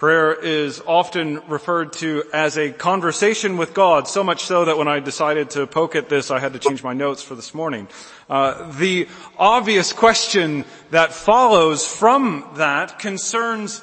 Prayer 0.00 0.32
is 0.32 0.80
often 0.86 1.42
referred 1.46 1.92
to 1.92 2.24
as 2.32 2.56
a 2.56 2.72
conversation 2.72 3.58
with 3.58 3.74
God, 3.74 4.08
so 4.08 4.24
much 4.24 4.44
so 4.44 4.64
that 4.64 4.78
when 4.78 4.88
I 4.88 4.98
decided 4.98 5.50
to 5.50 5.66
poke 5.66 5.94
at 5.94 6.08
this, 6.08 6.30
I 6.30 6.38
had 6.38 6.54
to 6.54 6.58
change 6.58 6.82
my 6.82 6.94
notes 6.94 7.22
for 7.22 7.34
this 7.34 7.52
morning. 7.52 7.86
Uh, 8.26 8.72
the 8.78 9.08
obvious 9.36 9.92
question 9.92 10.64
that 10.90 11.12
follows 11.12 11.86
from 11.86 12.48
that 12.54 12.98
concerns, 12.98 13.82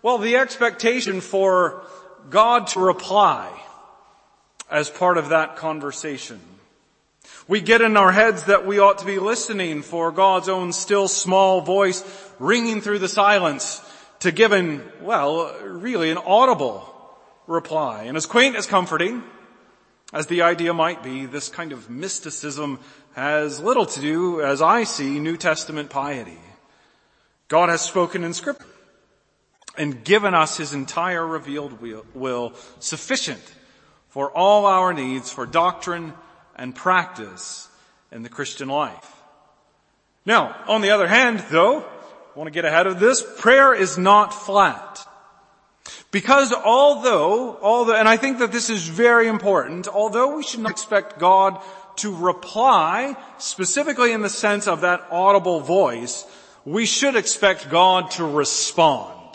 well, 0.00 0.16
the 0.16 0.36
expectation 0.36 1.20
for 1.20 1.82
God 2.30 2.68
to 2.68 2.80
reply 2.80 3.52
as 4.70 4.88
part 4.88 5.18
of 5.18 5.28
that 5.28 5.56
conversation. 5.56 6.40
We 7.46 7.60
get 7.60 7.82
in 7.82 7.98
our 7.98 8.12
heads 8.12 8.44
that 8.44 8.66
we 8.66 8.78
ought 8.78 9.00
to 9.00 9.04
be 9.04 9.18
listening 9.18 9.82
for 9.82 10.12
God's 10.12 10.48
own 10.48 10.72
still 10.72 11.08
small 11.08 11.60
voice 11.60 12.02
ringing 12.38 12.80
through 12.80 13.00
the 13.00 13.08
silence 13.08 13.82
to 14.20 14.32
give 14.32 14.52
well, 15.00 15.54
really 15.62 16.10
an 16.10 16.18
audible 16.18 16.94
reply. 17.46 18.04
And 18.04 18.16
as 18.16 18.26
quaint 18.26 18.56
as 18.56 18.66
comforting 18.66 19.22
as 20.12 20.26
the 20.26 20.42
idea 20.42 20.72
might 20.72 21.02
be, 21.02 21.26
this 21.26 21.48
kind 21.48 21.72
of 21.72 21.90
mysticism 21.90 22.80
has 23.14 23.60
little 23.60 23.86
to 23.86 24.00
do, 24.00 24.40
as 24.42 24.62
I 24.62 24.84
see, 24.84 25.18
New 25.18 25.36
Testament 25.36 25.90
piety. 25.90 26.38
God 27.48 27.68
has 27.68 27.80
spoken 27.80 28.24
in 28.24 28.34
scripture 28.34 28.64
and 29.76 30.04
given 30.04 30.34
us 30.34 30.56
his 30.56 30.74
entire 30.74 31.26
revealed 31.26 31.80
will, 32.14 32.52
sufficient 32.80 33.42
for 34.08 34.30
all 34.30 34.66
our 34.66 34.92
needs 34.92 35.30
for 35.32 35.46
doctrine 35.46 36.12
and 36.56 36.74
practice 36.74 37.68
in 38.10 38.22
the 38.22 38.28
Christian 38.28 38.68
life. 38.68 39.14
Now, 40.26 40.56
on 40.66 40.80
the 40.80 40.90
other 40.90 41.06
hand, 41.06 41.44
though, 41.50 41.86
want 42.38 42.46
to 42.46 42.52
get 42.52 42.64
ahead 42.64 42.86
of 42.86 43.00
this. 43.00 43.24
Prayer 43.38 43.74
is 43.74 43.98
not 43.98 44.32
flat. 44.32 45.04
Because 46.12 46.52
although, 46.52 47.58
although, 47.60 47.96
and 47.96 48.08
I 48.08 48.16
think 48.16 48.38
that 48.38 48.52
this 48.52 48.70
is 48.70 48.86
very 48.86 49.26
important, 49.26 49.88
although 49.88 50.36
we 50.36 50.44
should 50.44 50.60
not 50.60 50.70
expect 50.70 51.18
God 51.18 51.60
to 51.96 52.14
reply, 52.14 53.16
specifically 53.38 54.12
in 54.12 54.22
the 54.22 54.28
sense 54.28 54.68
of 54.68 54.82
that 54.82 55.04
audible 55.10 55.58
voice, 55.58 56.24
we 56.64 56.86
should 56.86 57.16
expect 57.16 57.70
God 57.70 58.12
to 58.12 58.24
respond. 58.24 59.34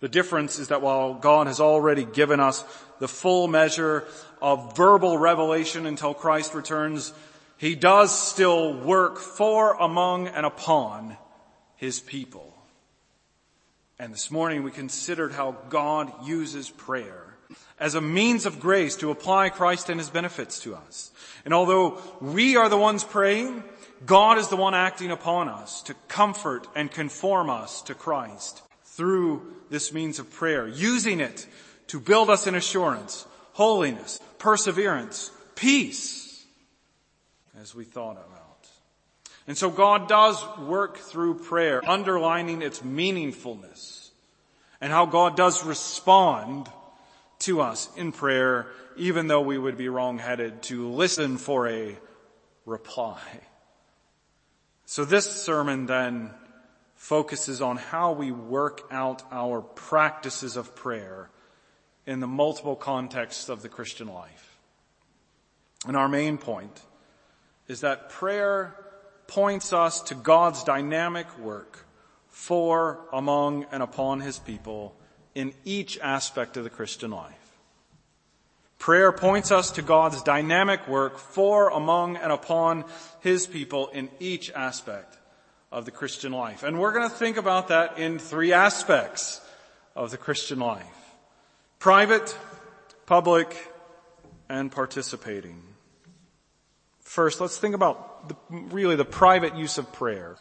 The 0.00 0.08
difference 0.08 0.58
is 0.58 0.68
that 0.68 0.82
while 0.82 1.14
God 1.14 1.46
has 1.46 1.60
already 1.60 2.04
given 2.04 2.40
us 2.40 2.64
the 2.98 3.08
full 3.08 3.46
measure 3.46 4.08
of 4.42 4.76
verbal 4.76 5.18
revelation 5.18 5.86
until 5.86 6.14
Christ 6.14 6.52
returns, 6.52 7.12
he 7.64 7.74
does 7.74 8.16
still 8.16 8.74
work 8.74 9.18
for, 9.18 9.72
among, 9.80 10.28
and 10.28 10.44
upon 10.44 11.16
his 11.76 11.98
people. 11.98 12.54
And 13.98 14.12
this 14.12 14.30
morning 14.30 14.62
we 14.62 14.70
considered 14.70 15.32
how 15.32 15.56
God 15.70 16.12
uses 16.26 16.68
prayer 16.68 17.38
as 17.80 17.94
a 17.94 18.02
means 18.02 18.44
of 18.44 18.60
grace 18.60 18.96
to 18.96 19.10
apply 19.10 19.48
Christ 19.48 19.88
and 19.88 19.98
his 19.98 20.10
benefits 20.10 20.60
to 20.60 20.74
us. 20.74 21.10
And 21.46 21.54
although 21.54 22.02
we 22.20 22.54
are 22.56 22.68
the 22.68 22.76
ones 22.76 23.02
praying, 23.02 23.64
God 24.04 24.36
is 24.36 24.48
the 24.48 24.56
one 24.56 24.74
acting 24.74 25.10
upon 25.10 25.48
us 25.48 25.80
to 25.84 25.94
comfort 26.06 26.66
and 26.74 26.90
conform 26.90 27.48
us 27.48 27.80
to 27.84 27.94
Christ 27.94 28.60
through 28.84 29.54
this 29.70 29.90
means 29.90 30.18
of 30.18 30.30
prayer, 30.30 30.68
using 30.68 31.18
it 31.18 31.46
to 31.86 31.98
build 31.98 32.28
us 32.28 32.46
in 32.46 32.56
assurance, 32.56 33.24
holiness, 33.54 34.20
perseverance, 34.36 35.30
peace, 35.54 36.23
as 37.64 37.74
we 37.74 37.84
thought 37.84 38.18
about. 38.18 38.68
And 39.46 39.56
so 39.56 39.70
God 39.70 40.06
does 40.06 40.44
work 40.58 40.98
through 40.98 41.38
prayer, 41.38 41.80
underlining 41.88 42.60
its 42.60 42.80
meaningfulness 42.80 44.10
and 44.82 44.92
how 44.92 45.06
God 45.06 45.34
does 45.34 45.64
respond 45.64 46.68
to 47.40 47.62
us 47.62 47.88
in 47.96 48.12
prayer, 48.12 48.66
even 48.98 49.28
though 49.28 49.40
we 49.40 49.56
would 49.56 49.78
be 49.78 49.88
wrongheaded 49.88 50.60
to 50.64 50.90
listen 50.90 51.38
for 51.38 51.66
a 51.66 51.96
reply. 52.66 53.22
So 54.84 55.06
this 55.06 55.24
sermon 55.24 55.86
then 55.86 56.32
focuses 56.96 57.62
on 57.62 57.78
how 57.78 58.12
we 58.12 58.30
work 58.30 58.82
out 58.90 59.22
our 59.32 59.62
practices 59.62 60.56
of 60.56 60.76
prayer 60.76 61.30
in 62.06 62.20
the 62.20 62.26
multiple 62.26 62.76
contexts 62.76 63.48
of 63.48 63.62
the 63.62 63.70
Christian 63.70 64.08
life. 64.08 64.58
And 65.86 65.96
our 65.96 66.10
main 66.10 66.36
point 66.36 66.82
is 67.68 67.80
that 67.80 68.10
prayer 68.10 68.74
points 69.26 69.72
us 69.72 70.00
to 70.02 70.14
God's 70.14 70.64
dynamic 70.64 71.38
work 71.38 71.86
for, 72.28 73.00
among, 73.12 73.64
and 73.72 73.82
upon 73.82 74.20
His 74.20 74.38
people 74.38 74.94
in 75.34 75.54
each 75.64 75.98
aspect 76.00 76.56
of 76.56 76.64
the 76.64 76.70
Christian 76.70 77.10
life. 77.10 77.32
Prayer 78.78 79.12
points 79.12 79.50
us 79.50 79.70
to 79.72 79.82
God's 79.82 80.22
dynamic 80.22 80.86
work 80.86 81.18
for, 81.18 81.70
among, 81.70 82.16
and 82.16 82.30
upon 82.30 82.84
His 83.20 83.46
people 83.46 83.88
in 83.88 84.10
each 84.20 84.50
aspect 84.52 85.16
of 85.72 85.86
the 85.86 85.90
Christian 85.90 86.32
life. 86.32 86.62
And 86.62 86.78
we're 86.78 86.92
going 86.92 87.08
to 87.08 87.16
think 87.16 87.36
about 87.36 87.68
that 87.68 87.98
in 87.98 88.18
three 88.18 88.52
aspects 88.52 89.40
of 89.96 90.10
the 90.10 90.18
Christian 90.18 90.58
life. 90.58 90.84
Private, 91.78 92.36
public, 93.06 93.56
and 94.48 94.70
participating. 94.70 95.63
First, 97.14 97.40
let's 97.40 97.56
think 97.56 97.76
about 97.76 98.28
the, 98.28 98.34
really 98.50 98.96
the 98.96 99.04
private 99.04 99.54
use 99.54 99.78
of 99.78 99.92
prayer. 99.92 100.34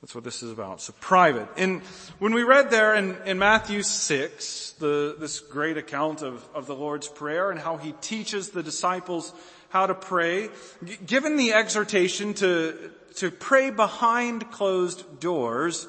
That's 0.00 0.14
what 0.14 0.24
this 0.24 0.42
is 0.42 0.50
about. 0.50 0.80
So 0.80 0.94
private. 1.00 1.46
In, 1.58 1.82
when 2.18 2.32
we 2.32 2.44
read 2.44 2.70
there 2.70 2.94
in, 2.94 3.14
in 3.26 3.38
Matthew 3.38 3.82
6, 3.82 4.70
the, 4.78 5.16
this 5.20 5.38
great 5.40 5.76
account 5.76 6.22
of, 6.22 6.42
of 6.54 6.66
the 6.66 6.74
Lord's 6.74 7.08
Prayer 7.08 7.50
and 7.50 7.60
how 7.60 7.76
he 7.76 7.92
teaches 8.00 8.48
the 8.48 8.62
disciples 8.62 9.34
how 9.68 9.86
to 9.86 9.94
pray, 9.94 10.48
g- 10.82 10.96
given 11.04 11.36
the 11.36 11.52
exhortation 11.52 12.32
to, 12.32 12.90
to 13.16 13.30
pray 13.30 13.68
behind 13.68 14.50
closed 14.50 15.20
doors, 15.20 15.86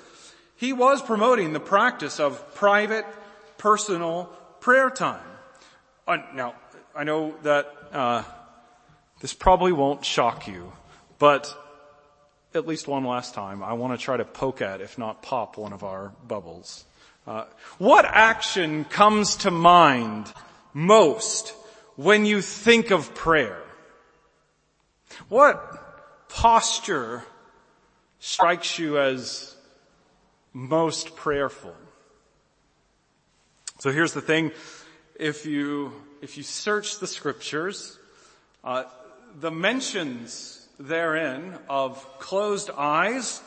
he 0.57 0.73
was 0.73 1.01
promoting 1.01 1.53
the 1.53 1.61
practice 1.61 2.19
of 2.19 2.55
private, 2.55 3.05
personal 3.57 4.25
prayer 4.59 4.89
time. 4.89 5.23
Uh, 6.05 6.17
now, 6.33 6.55
I 6.93 7.05
know 7.05 7.35
that, 7.43 7.73
uh, 7.93 8.23
this 9.19 9.33
probably 9.33 9.71
won't 9.71 10.05
shock 10.05 10.47
you, 10.47 10.71
but 11.17 11.55
at 12.53 12.65
least 12.65 12.87
one 12.87 13.05
last 13.05 13.33
time, 13.33 13.61
I 13.61 13.73
want 13.73 13.97
to 13.97 14.03
try 14.03 14.17
to 14.17 14.25
poke 14.25 14.61
at, 14.61 14.81
if 14.81 14.97
not 14.97 15.21
pop, 15.21 15.57
one 15.57 15.73
of 15.73 15.83
our 15.83 16.13
bubbles. 16.27 16.85
Uh, 17.27 17.45
what 17.77 18.05
action 18.05 18.85
comes 18.85 19.35
to 19.37 19.51
mind 19.51 20.31
most 20.73 21.53
when 21.95 22.25
you 22.25 22.41
think 22.41 22.91
of 22.91 23.13
prayer? 23.13 23.61
What 25.27 26.27
posture 26.29 27.23
strikes 28.19 28.79
you 28.79 28.99
as 28.99 29.55
most 30.53 31.15
prayerful? 31.15 31.75
So 33.79 33.91
here's 33.91 34.13
the 34.13 34.21
thing. 34.21 34.51
If 35.19 35.45
you, 35.45 35.93
if 36.21 36.37
you 36.37 36.43
search 36.43 36.99
the 36.99 37.07
scriptures, 37.07 37.99
uh, 38.63 38.85
the 39.39 39.51
mentions 39.51 40.67
therein 40.79 41.57
of 41.69 42.03
closed 42.19 42.69
eyes, 42.75 43.41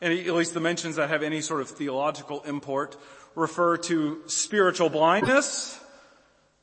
at 0.00 0.10
least 0.10 0.54
the 0.54 0.60
mentions 0.60 0.96
that 0.96 1.08
have 1.08 1.22
any 1.22 1.40
sort 1.40 1.60
of 1.60 1.70
theological 1.70 2.42
import, 2.42 2.96
refer 3.34 3.76
to 3.76 4.22
spiritual 4.26 4.88
blindness, 4.88 5.78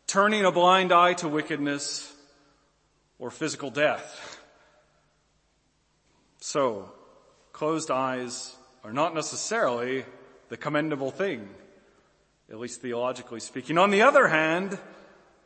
turning 0.07 0.45
a 0.45 0.51
blind 0.51 0.93
eye 0.93 1.13
to 1.13 1.27
wickedness, 1.27 2.13
or 3.17 3.29
physical 3.29 3.69
death. 3.69 4.39
So, 6.39 6.91
closed 7.51 7.91
eyes 7.91 8.55
are 8.85 8.93
not 8.93 9.13
necessarily 9.13 10.05
the 10.47 10.55
commendable 10.55 11.11
thing, 11.11 11.49
at 12.49 12.59
least 12.59 12.81
theologically 12.81 13.41
speaking. 13.41 13.77
On 13.77 13.91
the 13.91 14.03
other 14.03 14.27
hand, 14.27 14.79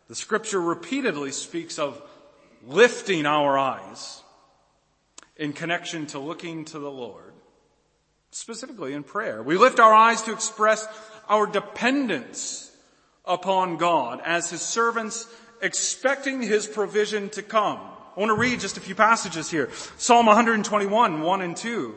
the 0.08 0.16
scripture 0.16 0.62
repeatedly 0.62 1.32
speaks 1.32 1.80
of 1.80 2.00
lifting 2.66 3.26
our 3.26 3.58
eyes 3.58 4.22
in 5.36 5.54
connection 5.54 6.06
to 6.08 6.20
looking 6.20 6.66
to 6.66 6.80
the 6.80 6.92
Lord, 6.92 7.34
specifically 8.32 8.94
in 8.94 9.04
prayer. 9.04 9.42
We 9.42 9.58
lift 9.58 9.80
our 9.80 9.94
eyes 9.94 10.22
to 10.24 10.34
express 10.34 10.88
our 11.28 11.46
dependence 11.46 12.72
upon 13.26 13.78
God 13.78 14.22
as 14.24 14.50
His 14.50 14.62
servants 14.62 15.28
expecting 15.62 16.42
His 16.42 16.68
provision 16.68 17.30
to 17.32 17.42
come. 17.42 17.80
I 18.16 18.20
want 18.20 18.30
to 18.30 18.36
read 18.36 18.60
just 18.60 18.78
a 18.78 18.82
few 18.82 18.96
passages 18.96 19.50
here. 19.50 19.70
Psalm 19.98 20.28
121, 20.28 21.22
1 21.22 21.42
and 21.42 21.58
2. 21.58 21.96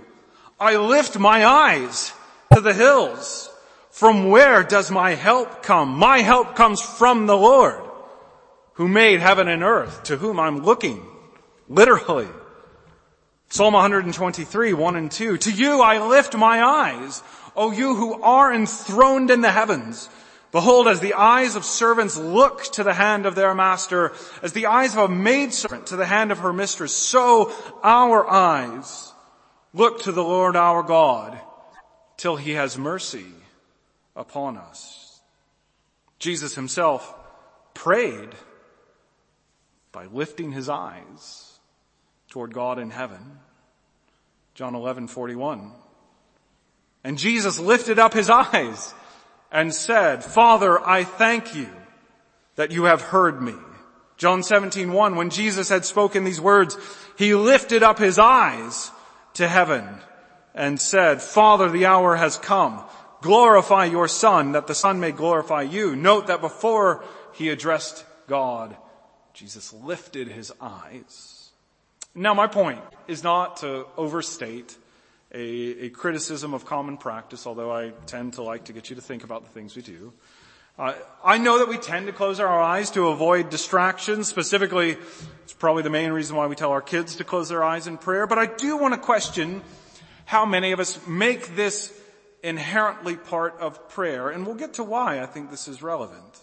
I 0.58 0.76
lift 0.76 1.18
my 1.18 1.44
eyes 1.44 2.12
to 2.54 2.60
the 2.60 2.72
hills. 2.72 3.50
From 3.90 4.30
where 4.30 4.62
does 4.62 4.90
my 4.90 5.14
help 5.14 5.62
come? 5.62 5.90
My 5.90 6.18
help 6.18 6.54
comes 6.54 6.80
from 6.80 7.26
the 7.26 7.36
Lord 7.36 7.85
who 8.76 8.88
made 8.88 9.20
heaven 9.20 9.48
and 9.48 9.62
earth, 9.62 10.04
to 10.04 10.16
whom 10.16 10.38
I'm 10.38 10.62
looking, 10.62 11.02
literally. 11.68 12.28
Psalm 13.48 13.72
123, 13.72 14.72
1 14.72 14.96
and 14.96 15.10
2. 15.10 15.38
To 15.38 15.50
you 15.50 15.80
I 15.80 16.06
lift 16.06 16.36
my 16.36 16.62
eyes, 16.62 17.22
O 17.54 17.70
you 17.72 17.94
who 17.94 18.20
are 18.22 18.52
enthroned 18.52 19.30
in 19.30 19.40
the 19.40 19.50
heavens, 19.50 20.10
behold, 20.52 20.88
as 20.88 21.00
the 21.00 21.14
eyes 21.14 21.56
of 21.56 21.64
servants 21.64 22.18
look 22.18 22.64
to 22.72 22.84
the 22.84 22.92
hand 22.92 23.24
of 23.24 23.34
their 23.34 23.54
master, 23.54 24.12
as 24.42 24.52
the 24.52 24.66
eyes 24.66 24.92
of 24.92 25.10
a 25.10 25.14
maidservant 25.14 25.86
to 25.86 25.96
the 25.96 26.06
hand 26.06 26.30
of 26.30 26.40
her 26.40 26.52
mistress, 26.52 26.94
so 26.94 27.52
our 27.82 28.28
eyes 28.28 29.12
look 29.72 30.02
to 30.02 30.12
the 30.12 30.24
Lord 30.24 30.54
our 30.54 30.82
God 30.82 31.38
till 32.18 32.36
he 32.36 32.52
has 32.52 32.76
mercy 32.76 33.26
upon 34.14 34.58
us. 34.58 35.20
Jesus 36.18 36.54
himself 36.54 37.14
prayed 37.72 38.30
by 39.96 40.04
lifting 40.12 40.52
his 40.52 40.68
eyes 40.68 41.58
toward 42.28 42.52
God 42.52 42.78
in 42.78 42.90
heaven. 42.90 43.38
John 44.52 44.74
11, 44.74 45.08
41. 45.08 45.72
And 47.02 47.16
Jesus 47.16 47.58
lifted 47.58 47.98
up 47.98 48.12
his 48.12 48.28
eyes 48.28 48.92
and 49.50 49.72
said, 49.72 50.22
Father, 50.22 50.86
I 50.86 51.04
thank 51.04 51.54
you 51.54 51.70
that 52.56 52.72
you 52.72 52.84
have 52.84 53.00
heard 53.00 53.40
me. 53.40 53.54
John 54.18 54.42
17, 54.42 54.92
1, 54.92 55.16
when 55.16 55.30
Jesus 55.30 55.70
had 55.70 55.86
spoken 55.86 56.24
these 56.24 56.42
words, 56.42 56.76
he 57.16 57.34
lifted 57.34 57.82
up 57.82 57.98
his 57.98 58.18
eyes 58.18 58.90
to 59.32 59.48
heaven 59.48 59.88
and 60.54 60.78
said, 60.78 61.22
Father, 61.22 61.70
the 61.70 61.86
hour 61.86 62.16
has 62.16 62.36
come. 62.36 62.84
Glorify 63.22 63.86
your 63.86 64.08
son 64.08 64.52
that 64.52 64.66
the 64.66 64.74
son 64.74 65.00
may 65.00 65.12
glorify 65.12 65.62
you. 65.62 65.96
Note 65.96 66.26
that 66.26 66.42
before 66.42 67.02
he 67.32 67.48
addressed 67.48 68.04
God, 68.26 68.76
Jesus 69.36 69.70
lifted 69.74 70.28
his 70.28 70.50
eyes. 70.62 71.50
Now 72.14 72.32
my 72.32 72.46
point 72.46 72.80
is 73.06 73.22
not 73.22 73.58
to 73.58 73.84
overstate 73.98 74.74
a, 75.30 75.84
a, 75.84 75.90
criticism 75.90 76.54
of 76.54 76.64
common 76.64 76.96
practice, 76.96 77.46
although 77.46 77.70
I 77.70 77.90
tend 78.06 78.32
to 78.34 78.42
like 78.42 78.64
to 78.64 78.72
get 78.72 78.88
you 78.88 78.96
to 78.96 79.02
think 79.02 79.24
about 79.24 79.44
the 79.44 79.50
things 79.50 79.76
we 79.76 79.82
do. 79.82 80.14
Uh, 80.78 80.94
I 81.22 81.36
know 81.36 81.58
that 81.58 81.68
we 81.68 81.76
tend 81.76 82.06
to 82.06 82.14
close 82.14 82.40
our 82.40 82.62
eyes 82.62 82.90
to 82.92 83.08
avoid 83.08 83.50
distractions. 83.50 84.26
Specifically, 84.26 84.96
it's 85.44 85.52
probably 85.52 85.82
the 85.82 85.90
main 85.90 86.12
reason 86.12 86.34
why 86.34 86.46
we 86.46 86.56
tell 86.56 86.70
our 86.70 86.80
kids 86.80 87.16
to 87.16 87.24
close 87.24 87.50
their 87.50 87.62
eyes 87.62 87.86
in 87.86 87.98
prayer. 87.98 88.26
But 88.26 88.38
I 88.38 88.46
do 88.46 88.78
want 88.78 88.94
to 88.94 89.00
question 89.00 89.60
how 90.24 90.46
many 90.46 90.72
of 90.72 90.80
us 90.80 91.06
make 91.06 91.54
this 91.56 91.92
inherently 92.42 93.16
part 93.16 93.58
of 93.60 93.90
prayer, 93.90 94.30
and 94.30 94.46
we'll 94.46 94.56
get 94.56 94.74
to 94.74 94.82
why 94.82 95.20
I 95.20 95.26
think 95.26 95.50
this 95.50 95.68
is 95.68 95.82
relevant. 95.82 96.40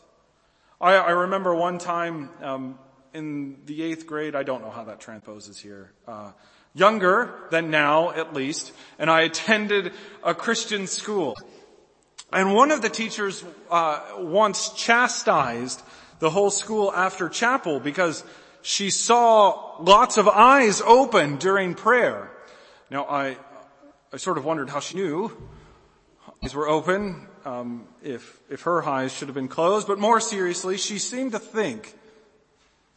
I, 0.84 0.96
I 0.96 1.12
remember 1.12 1.56
one 1.56 1.78
time 1.78 2.30
um, 2.42 2.78
in 3.14 3.58
the 3.66 3.84
eighth 3.84 4.08
grade. 4.08 4.36
I 4.36 4.44
don't 4.44 4.62
know 4.62 4.72
how 4.72 4.86
that 4.86 5.00
transposes 5.00 5.60
here. 5.60 5.92
Uh, 6.08 6.32
younger 6.74 7.34
than 7.52 7.70
now, 7.70 8.12
at 8.12 8.34
least, 8.34 8.74
and 8.98 9.10
I 9.10 9.22
attended 9.22 9.94
a 10.24 10.34
Christian 10.34 10.88
school. 10.88 11.36
And 12.32 12.54
one 12.54 12.72
of 12.72 12.82
the 12.82 12.90
teachers 12.90 13.44
uh, 13.70 14.00
once 14.18 14.70
chastised 14.70 15.82
the 16.20 16.30
whole 16.30 16.50
school 16.50 16.92
after 16.92 17.30
chapel 17.30 17.80
because 17.80 18.24
she 18.64 18.90
saw 18.90 19.76
lots 19.80 20.18
of 20.18 20.28
eyes 20.28 20.82
open 20.82 21.38
during 21.38 21.76
prayer. 21.76 22.32
Now, 22.90 23.06
I, 23.06 23.38
I 24.12 24.18
sort 24.18 24.38
of 24.38 24.46
wondered 24.46 24.70
how 24.70 24.80
she 24.80 24.96
knew 24.96 25.32
eyes 26.44 26.56
were 26.56 26.68
open, 26.68 27.28
um, 27.46 27.88
if 28.02 28.40
if 28.50 28.62
her 28.62 28.84
eyes 28.84 29.14
should 29.14 29.28
have 29.28 29.36
been 29.36 29.48
closed. 29.48 29.88
But 29.88 30.00
more 30.00 30.20
seriously, 30.20 30.78
she 30.78 30.98
seemed 30.98 31.34
to 31.34 31.40
think 31.40 31.94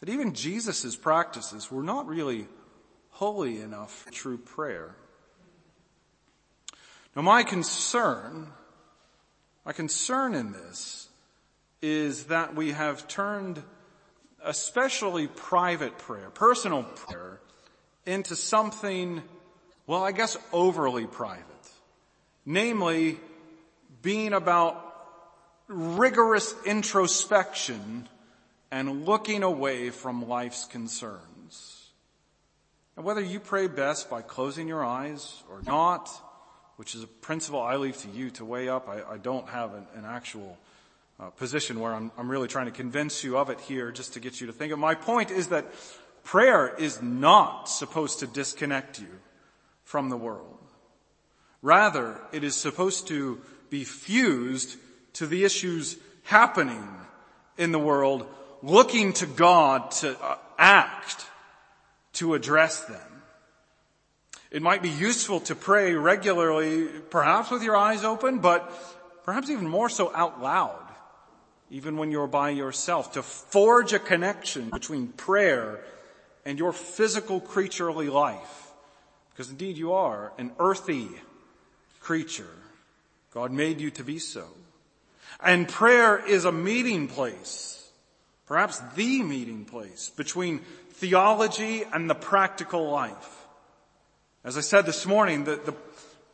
that 0.00 0.08
even 0.08 0.34
Jesus' 0.34 0.96
practices 0.96 1.70
were 1.70 1.82
not 1.82 2.06
really 2.06 2.46
holy 3.10 3.60
enough 3.60 3.92
for 3.92 4.10
true 4.10 4.38
prayer. 4.38 4.94
Now 7.14 7.22
my 7.22 7.42
concern, 7.42 8.48
my 9.64 9.72
concern 9.72 10.34
in 10.34 10.52
this 10.52 11.08
is 11.80 12.24
that 12.24 12.54
we 12.54 12.72
have 12.72 13.08
turned 13.08 13.62
especially 14.44 15.26
private 15.26 15.98
prayer, 15.98 16.30
personal 16.30 16.82
prayer, 16.82 17.40
into 18.04 18.36
something, 18.36 19.22
well, 19.86 20.04
I 20.04 20.12
guess 20.12 20.36
overly 20.52 21.06
private. 21.06 21.44
Namely, 22.44 23.18
being 24.02 24.32
about 24.32 24.82
rigorous 25.68 26.54
introspection 26.64 28.08
and 28.70 29.06
looking 29.06 29.42
away 29.42 29.90
from 29.90 30.28
life's 30.28 30.64
concerns. 30.64 31.90
And 32.96 33.04
whether 33.04 33.20
you 33.20 33.40
pray 33.40 33.66
best 33.66 34.08
by 34.08 34.22
closing 34.22 34.68
your 34.68 34.84
eyes 34.84 35.42
or 35.50 35.60
not, 35.66 36.10
which 36.76 36.94
is 36.94 37.02
a 37.02 37.06
principle 37.06 37.60
I 37.60 37.76
leave 37.76 37.96
to 37.98 38.08
you 38.08 38.30
to 38.30 38.44
weigh 38.44 38.68
up, 38.68 38.88
I, 38.88 39.14
I 39.14 39.16
don't 39.18 39.48
have 39.48 39.74
an, 39.74 39.86
an 39.94 40.04
actual 40.04 40.56
uh, 41.18 41.30
position 41.30 41.80
where 41.80 41.94
I'm, 41.94 42.10
I'm 42.18 42.30
really 42.30 42.48
trying 42.48 42.66
to 42.66 42.72
convince 42.72 43.24
you 43.24 43.38
of 43.38 43.50
it 43.50 43.60
here 43.60 43.90
just 43.90 44.14
to 44.14 44.20
get 44.20 44.40
you 44.40 44.46
to 44.48 44.52
think 44.52 44.72
of. 44.72 44.78
My 44.78 44.94
point 44.94 45.30
is 45.30 45.48
that 45.48 45.66
prayer 46.24 46.74
is 46.74 47.00
not 47.00 47.64
supposed 47.68 48.20
to 48.20 48.26
disconnect 48.26 49.00
you 49.00 49.08
from 49.84 50.10
the 50.10 50.16
world. 50.16 50.58
Rather, 51.62 52.20
it 52.32 52.44
is 52.44 52.54
supposed 52.54 53.08
to 53.08 53.40
be 53.70 53.84
fused 53.84 54.76
to 55.14 55.26
the 55.26 55.44
issues 55.44 55.96
happening 56.24 56.86
in 57.56 57.72
the 57.72 57.78
world, 57.78 58.26
looking 58.66 59.12
to 59.14 59.26
God 59.26 59.90
to 59.92 60.20
uh, 60.22 60.36
act 60.58 61.24
to 62.14 62.34
address 62.34 62.84
them. 62.84 63.22
It 64.50 64.62
might 64.62 64.82
be 64.82 64.90
useful 64.90 65.40
to 65.40 65.54
pray 65.54 65.94
regularly, 65.94 66.88
perhaps 67.10 67.50
with 67.50 67.62
your 67.62 67.76
eyes 67.76 68.04
open, 68.04 68.38
but 68.38 68.72
perhaps 69.24 69.50
even 69.50 69.68
more 69.68 69.88
so 69.88 70.14
out 70.14 70.42
loud, 70.42 70.82
even 71.70 71.96
when 71.96 72.10
you're 72.10 72.26
by 72.26 72.50
yourself, 72.50 73.12
to 73.12 73.22
forge 73.22 73.92
a 73.92 73.98
connection 73.98 74.70
between 74.70 75.08
prayer 75.08 75.80
and 76.44 76.58
your 76.58 76.72
physical 76.72 77.40
creaturely 77.40 78.08
life. 78.08 78.70
Because 79.30 79.50
indeed 79.50 79.76
you 79.76 79.92
are 79.92 80.32
an 80.38 80.52
earthy 80.58 81.08
creature. 82.00 82.48
God 83.34 83.52
made 83.52 83.80
you 83.80 83.90
to 83.90 84.04
be 84.04 84.18
so. 84.18 84.46
And 85.40 85.68
prayer 85.68 86.24
is 86.24 86.44
a 86.44 86.52
meeting 86.52 87.08
place, 87.08 87.75
perhaps 88.46 88.78
the 88.94 89.22
meeting 89.22 89.64
place 89.64 90.10
between 90.10 90.60
theology 90.90 91.84
and 91.92 92.08
the 92.08 92.14
practical 92.14 92.90
life. 92.90 93.46
As 94.44 94.56
I 94.56 94.60
said 94.60 94.86
this 94.86 95.04
morning, 95.06 95.44
the, 95.44 95.56
the 95.56 95.74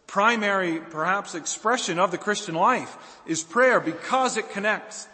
primary, 0.07 0.79
perhaps, 0.79 1.35
expression 1.35 1.99
of 1.99 2.11
the 2.11 2.19
Christian 2.19 2.55
life 2.55 3.23
is 3.27 3.43
prayer 3.43 3.81
because 3.81 4.37
it 4.37 4.51
connects 4.51 5.09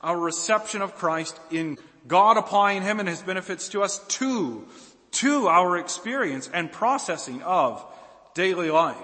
our 0.00 0.18
reception 0.18 0.80
of 0.80 0.94
Christ 0.94 1.38
in 1.50 1.76
God 2.06 2.38
applying 2.38 2.82
Him 2.82 3.00
and 3.00 3.08
His 3.08 3.20
benefits 3.20 3.68
to 3.70 3.82
us 3.82 3.98
to, 3.98 4.66
to 5.12 5.48
our 5.48 5.76
experience 5.76 6.48
and 6.52 6.72
processing 6.72 7.42
of 7.42 7.84
daily 8.34 8.70
life. 8.70 8.96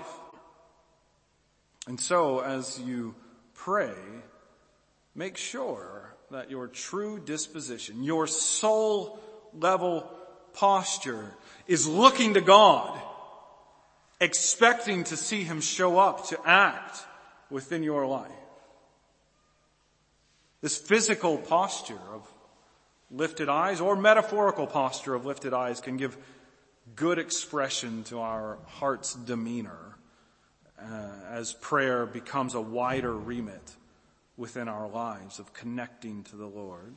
And 1.86 2.00
so, 2.00 2.40
as 2.40 2.80
you 2.80 3.14
pray, 3.52 3.92
make 5.14 5.36
sure 5.36 6.13
that 6.30 6.50
your 6.50 6.66
true 6.66 7.18
disposition, 7.18 8.02
your 8.02 8.26
soul 8.26 9.20
level 9.58 10.10
posture 10.54 11.32
is 11.66 11.86
looking 11.86 12.34
to 12.34 12.40
God, 12.40 13.00
expecting 14.20 15.04
to 15.04 15.16
see 15.16 15.44
Him 15.44 15.60
show 15.60 15.98
up 15.98 16.28
to 16.28 16.38
act 16.44 16.98
within 17.50 17.82
your 17.82 18.06
life. 18.06 18.30
This 20.60 20.78
physical 20.78 21.36
posture 21.36 22.00
of 22.12 22.26
lifted 23.10 23.48
eyes 23.48 23.80
or 23.80 23.96
metaphorical 23.96 24.66
posture 24.66 25.14
of 25.14 25.26
lifted 25.26 25.52
eyes 25.52 25.80
can 25.80 25.96
give 25.96 26.16
good 26.96 27.18
expression 27.18 28.02
to 28.04 28.20
our 28.20 28.58
heart's 28.66 29.14
demeanor 29.14 29.96
uh, 30.80 31.10
as 31.30 31.52
prayer 31.54 32.06
becomes 32.06 32.54
a 32.54 32.60
wider 32.60 33.12
remit 33.12 33.74
within 34.36 34.68
our 34.68 34.88
lives 34.88 35.38
of 35.38 35.52
connecting 35.52 36.24
to 36.24 36.36
the 36.36 36.46
Lord. 36.46 36.94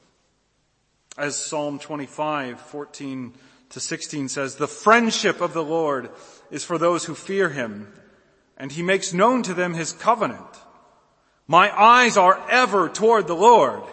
As 1.18 1.36
Psalm 1.36 1.80
25, 1.80 2.60
14 2.60 3.34
to 3.70 3.80
16 3.80 4.30
says, 4.30 4.56
the 4.56 4.68
friendship 4.68 5.42
of 5.42 5.54
the 5.54 5.64
Lord 5.64 6.10
is 6.52 6.64
for 6.64 6.78
those 6.78 7.06
who 7.06 7.16
fear 7.16 7.50
him, 7.50 7.92
and 8.58 8.72
he 8.72 8.82
makes 8.82 9.14
known 9.14 9.44
to 9.44 9.54
them 9.54 9.74
his 9.74 9.94
covenant. 9.94 10.48
My 11.48 11.76
eyes 11.80 12.18
are 12.18 12.42
ever 12.50 12.90
toward 12.90 13.28
the 13.28 13.36
Lord, 13.36 13.84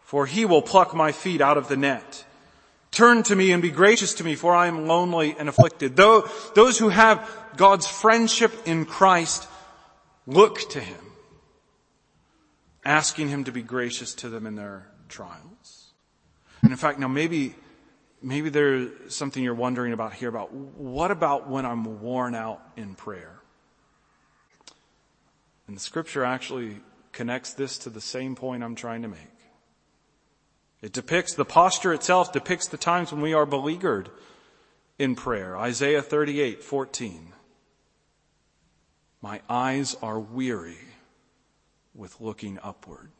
for 0.00 0.26
he 0.26 0.44
will 0.44 0.62
pluck 0.62 0.94
my 0.94 1.12
feet 1.12 1.40
out 1.40 1.58
of 1.58 1.68
the 1.68 1.76
net. 1.76 2.24
Turn 2.90 3.22
to 3.24 3.36
me 3.36 3.52
and 3.52 3.62
be 3.62 3.70
gracious 3.70 4.14
to 4.14 4.24
me, 4.24 4.34
for 4.34 4.54
I 4.54 4.66
am 4.66 4.86
lonely 4.86 5.36
and 5.38 5.48
afflicted. 5.48 5.96
Though 5.96 6.28
those 6.54 6.78
who 6.78 6.88
have 6.88 7.28
God's 7.56 7.86
friendship 7.86 8.52
in 8.66 8.84
Christ 8.84 9.48
look 10.26 10.58
to 10.70 10.80
him, 10.80 10.98
asking 12.90 13.28
him 13.28 13.44
to 13.44 13.52
be 13.52 13.62
gracious 13.62 14.14
to 14.14 14.28
them 14.28 14.46
in 14.46 14.56
their 14.56 14.84
trials. 15.08 15.92
And 16.60 16.72
in 16.72 16.76
fact, 16.76 16.98
now 16.98 17.06
maybe, 17.06 17.54
maybe 18.20 18.50
there's 18.50 19.14
something 19.14 19.44
you're 19.44 19.54
wondering 19.54 19.92
about 19.92 20.12
here 20.12 20.28
about 20.28 20.52
what 20.52 21.12
about 21.12 21.48
when 21.48 21.64
I'm 21.64 22.00
worn 22.02 22.34
out 22.34 22.60
in 22.76 22.96
prayer? 22.96 23.38
And 25.68 25.76
the 25.76 25.80
scripture 25.80 26.24
actually 26.24 26.80
connects 27.12 27.54
this 27.54 27.78
to 27.78 27.90
the 27.90 28.00
same 28.00 28.34
point 28.34 28.64
I'm 28.64 28.74
trying 28.74 29.02
to 29.02 29.08
make. 29.08 29.38
It 30.82 30.92
depicts 30.92 31.34
the 31.34 31.44
posture 31.44 31.94
itself, 31.94 32.32
depicts 32.32 32.66
the 32.66 32.76
times 32.76 33.12
when 33.12 33.20
we 33.20 33.34
are 33.34 33.46
beleaguered 33.46 34.10
in 34.98 35.14
prayer. 35.14 35.56
Isaiah 35.56 36.02
38, 36.02 36.64
14. 36.64 37.34
My 39.22 39.42
eyes 39.48 39.96
are 40.02 40.18
weary 40.18 40.89
with 41.94 42.20
looking 42.20 42.58
upward. 42.62 43.10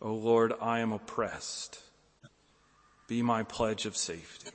O 0.00 0.14
Lord, 0.14 0.52
I 0.60 0.80
am 0.80 0.92
oppressed. 0.92 1.80
Be 3.08 3.22
my 3.22 3.42
pledge 3.42 3.86
of 3.86 3.96
safety. 3.96 4.50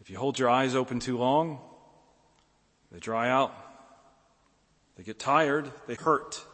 If 0.00 0.10
you 0.10 0.18
hold 0.18 0.38
your 0.38 0.48
eyes 0.48 0.74
open 0.74 0.98
too 0.98 1.16
long, 1.16 1.60
they 2.90 2.98
dry 2.98 3.30
out. 3.30 3.54
They 4.96 5.04
get 5.04 5.18
tired. 5.18 5.70
They 5.86 5.94
hurt. 5.94 6.44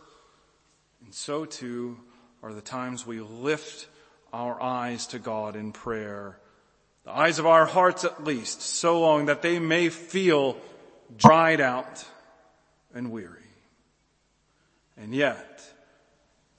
And 1.03 1.15
so 1.15 1.45
too 1.45 1.99
are 2.43 2.53
the 2.53 2.61
times 2.61 3.07
we 3.07 3.21
lift 3.21 3.89
our 4.33 4.61
eyes 4.63 5.07
to 5.09 5.19
God 5.19 5.57
in 5.57 5.73
prayer. 5.73 6.39
The 7.05 7.11
eyes 7.11 7.39
of 7.39 7.47
our 7.47 7.65
hearts 7.65 8.05
at 8.05 8.25
least, 8.25 8.61
so 8.61 9.01
long 9.01 9.27
that 9.27 9.41
they 9.41 9.59
may 9.59 9.89
feel 9.89 10.59
dried 11.17 11.61
out 11.61 12.05
and 12.99 13.13
weary. 13.13 13.39
And 14.97 15.15
yet, 15.15 15.63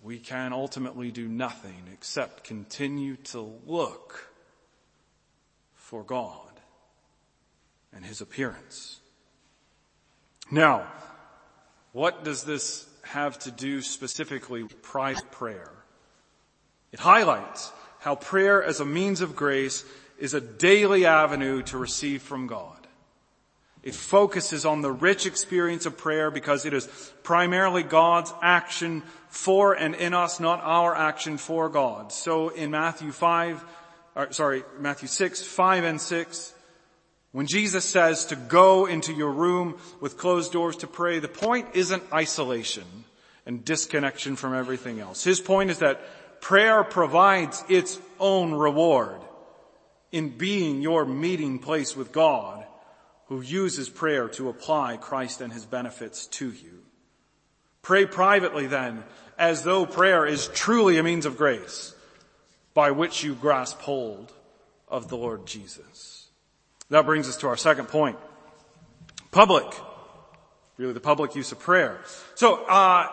we 0.01 0.17
can 0.17 0.53
ultimately 0.53 1.11
do 1.11 1.27
nothing 1.27 1.83
except 1.91 2.45
continue 2.45 3.17
to 3.17 3.41
look 3.67 4.31
for 5.75 6.03
God 6.03 6.61
and 7.93 8.05
His 8.05 8.21
appearance. 8.21 9.01
Now, 10.49 10.87
what 11.91 12.23
does 12.23 12.45
this 12.45 12.87
have 13.03 13.37
to 13.39 13.51
do 13.51 13.81
specifically 13.81 14.63
with 14.63 14.81
private 14.81 15.29
prayer? 15.31 15.73
It 16.93 16.99
highlights 16.99 17.73
how 17.99 18.15
prayer 18.15 18.63
as 18.63 18.79
a 18.79 18.85
means 18.85 19.19
of 19.19 19.35
grace 19.35 19.83
is 20.17 20.33
a 20.33 20.41
daily 20.41 21.05
avenue 21.05 21.63
to 21.63 21.77
receive 21.77 22.21
from 22.21 22.47
God. 22.47 22.78
It 23.81 23.95
focuses 23.95 24.65
on 24.65 24.81
the 24.81 24.91
rich 24.91 25.25
experience 25.25 25.85
of 25.85 25.97
prayer 25.97 26.31
because 26.31 26.65
it 26.65 26.73
is 26.73 26.87
primarily 27.23 27.83
God's 27.83 28.33
action 28.41 29.03
for 29.29 29.73
and 29.73 29.95
in 29.95 30.13
us, 30.13 30.39
not 30.39 30.61
our 30.63 30.93
action 30.95 31.37
for 31.37 31.69
God. 31.69 32.11
So 32.11 32.49
in 32.49 32.71
Matthew 32.71 33.11
5, 33.11 33.63
or, 34.15 34.31
sorry, 34.33 34.63
Matthew 34.79 35.07
6, 35.07 35.43
5 35.43 35.83
and 35.85 36.01
6, 36.01 36.53
when 37.31 37.45
Jesus 37.47 37.85
says 37.85 38.25
to 38.25 38.35
go 38.35 38.85
into 38.85 39.13
your 39.13 39.31
room 39.31 39.77
with 40.01 40.17
closed 40.17 40.51
doors 40.51 40.77
to 40.77 40.87
pray, 40.87 41.19
the 41.19 41.27
point 41.27 41.69
isn't 41.73 42.03
isolation 42.11 43.05
and 43.45 43.63
disconnection 43.63 44.35
from 44.35 44.53
everything 44.53 44.99
else. 44.99 45.23
His 45.23 45.39
point 45.39 45.69
is 45.69 45.79
that 45.79 46.41
prayer 46.41 46.83
provides 46.83 47.63
its 47.69 47.99
own 48.19 48.53
reward 48.53 49.21
in 50.11 50.29
being 50.29 50.81
your 50.81 51.05
meeting 51.05 51.59
place 51.59 51.95
with 51.95 52.11
God 52.11 52.65
who 53.29 53.41
uses 53.41 53.89
prayer 53.89 54.27
to 54.27 54.49
apply 54.49 54.97
Christ 54.97 55.39
and 55.39 55.53
his 55.53 55.65
benefits 55.65 56.25
to 56.27 56.51
you. 56.51 56.83
Pray 57.81 58.05
privately 58.05 58.67
then 58.67 59.03
as 59.37 59.63
though 59.63 59.85
prayer 59.85 60.25
is 60.25 60.47
truly 60.47 60.97
a 60.97 61.03
means 61.03 61.25
of 61.25 61.37
grace 61.37 61.95
by 62.73 62.91
which 62.91 63.23
you 63.23 63.35
grasp 63.35 63.79
hold 63.81 64.33
of 64.87 65.07
the 65.07 65.15
Lord 65.15 65.45
Jesus. 65.45 66.27
That 66.89 67.05
brings 67.05 67.29
us 67.29 67.37
to 67.37 67.47
our 67.47 67.57
second 67.57 67.87
point. 67.87 68.17
Public. 69.31 69.65
Really 70.77 70.93
the 70.93 70.99
public 70.99 71.35
use 71.35 71.51
of 71.51 71.59
prayer. 71.59 72.01
So, 72.33 72.65
uh, 72.65 73.07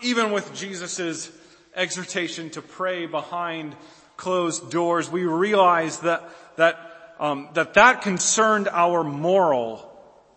even 0.00 0.32
with 0.32 0.54
Jesus' 0.54 1.30
exhortation 1.74 2.48
to 2.50 2.62
pray 2.62 3.04
behind 3.04 3.76
closed 4.16 4.70
doors, 4.70 5.10
we 5.10 5.24
realize 5.24 5.98
that, 6.00 6.30
that, 6.56 6.87
um, 7.20 7.48
that 7.54 7.74
that 7.74 8.02
concerned 8.02 8.68
our 8.70 9.02
moral 9.04 9.84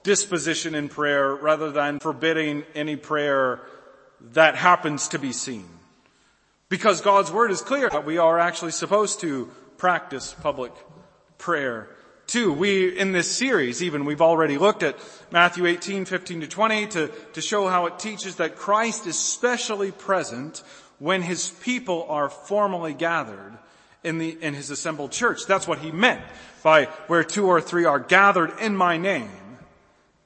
disposition 0.04 0.76
in 0.76 0.90
prayer 0.90 1.36
rather 1.36 1.72
than 1.72 2.00
forbidding 2.00 2.64
any 2.74 2.96
prayer 2.96 3.62
that 4.34 4.56
happens 4.56 5.10
to 5.10 5.20
be 5.20 5.32
seen. 5.32 5.68
Because 6.70 7.02
God's 7.02 7.32
word 7.32 7.52
is 7.52 7.62
clear 7.62 7.90
that 7.90 8.06
we 8.06 8.18
are 8.18 8.40
actually 8.40 8.72
supposed 8.72 9.20
to 9.22 9.52
practice 9.78 10.34
public 10.42 10.72
prayer 11.38 11.90
Two, 12.32 12.54
we, 12.54 12.98
in 12.98 13.12
this 13.12 13.30
series 13.30 13.84
even, 13.84 14.06
we've 14.06 14.22
already 14.22 14.58
looked 14.58 14.84
at 14.84 14.98
Matthew 15.32 15.66
18, 15.66 16.06
15 16.06 16.40
to 16.40 16.48
20 16.48 16.88
to, 16.88 17.08
to 17.34 17.42
show 17.42 17.68
how 17.68 17.88
it 17.88 18.00
teaches 18.00 18.38
that 18.38 18.56
Christ 18.56 19.06
is 19.06 19.20
specially 19.20 19.92
present 19.92 20.64
when 20.98 21.24
his 21.24 21.50
people 21.50 22.06
are 22.08 22.30
formally 22.30 22.94
gathered 22.94 23.58
in 24.04 24.18
the, 24.18 24.38
in 24.42 24.54
his 24.54 24.70
assembled 24.70 25.12
church. 25.12 25.46
That's 25.46 25.68
what 25.68 25.80
he 25.80 25.92
meant 25.92 26.22
by 26.64 26.86
where 27.08 27.24
two 27.24 27.48
or 27.48 27.62
three 27.62 27.86
are 27.86 28.00
gathered 28.00 28.60
in 28.60 28.76
my 28.76 28.98
name, 28.98 29.58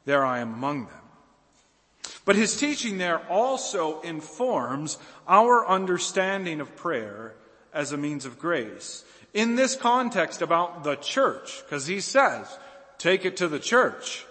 there 0.06 0.26
I 0.26 0.40
am 0.40 0.54
among 0.54 0.86
them. 0.86 2.14
But 2.26 2.36
his 2.36 2.58
teaching 2.58 2.98
there 2.98 3.20
also 3.28 4.02
informs 4.02 4.98
our 5.28 5.68
understanding 5.68 6.60
of 6.60 6.76
prayer 6.76 7.36
as 7.74 7.92
a 7.92 7.98
means 7.98 8.26
of 8.26 8.40
grace 8.40 9.04
in 9.36 9.56
this 9.56 9.76
context 9.76 10.42
about 10.42 10.86
the 10.86 10.96
church, 10.96 11.62
because 11.66 11.86
he 11.86 12.00
says, 12.00 12.58
take 12.98 13.26
it 13.26 13.38
to 13.38 13.50
the 13.50 13.60
church. 13.60 14.26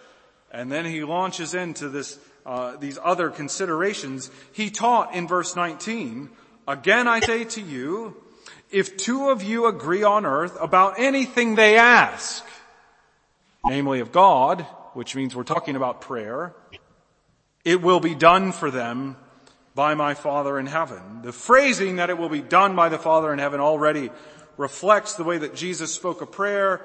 And 0.50 0.72
then 0.72 0.86
he 0.86 1.04
launches 1.04 1.54
into 1.54 1.90
this, 1.90 2.18
uh, 2.46 2.76
these 2.76 2.98
other 3.02 3.28
considerations. 3.28 4.30
He 4.52 4.70
taught 4.70 5.14
in 5.14 5.28
verse 5.28 5.54
19, 5.54 6.30
again 6.66 7.06
I 7.06 7.20
say 7.20 7.44
to 7.44 7.60
you, 7.60 8.16
if 8.74 8.96
two 8.96 9.30
of 9.30 9.40
you 9.40 9.66
agree 9.66 10.02
on 10.02 10.26
earth 10.26 10.56
about 10.60 10.98
anything 10.98 11.54
they 11.54 11.78
ask, 11.78 12.44
namely 13.64 14.00
of 14.00 14.10
God, 14.10 14.62
which 14.94 15.14
means 15.14 15.34
we're 15.34 15.44
talking 15.44 15.76
about 15.76 16.00
prayer, 16.00 16.52
it 17.64 17.80
will 17.80 18.00
be 18.00 18.16
done 18.16 18.50
for 18.50 18.72
them 18.72 19.16
by 19.76 19.94
my 19.94 20.14
Father 20.14 20.58
in 20.58 20.66
heaven. 20.66 21.22
The 21.22 21.32
phrasing 21.32 21.96
that 21.96 22.10
it 22.10 22.18
will 22.18 22.28
be 22.28 22.42
done 22.42 22.74
by 22.74 22.88
the 22.88 22.98
Father 22.98 23.32
in 23.32 23.38
heaven 23.38 23.60
already 23.60 24.10
reflects 24.56 25.14
the 25.14 25.24
way 25.24 25.38
that 25.38 25.54
Jesus 25.54 25.94
spoke 25.94 26.20
a 26.20 26.26
prayer, 26.26 26.84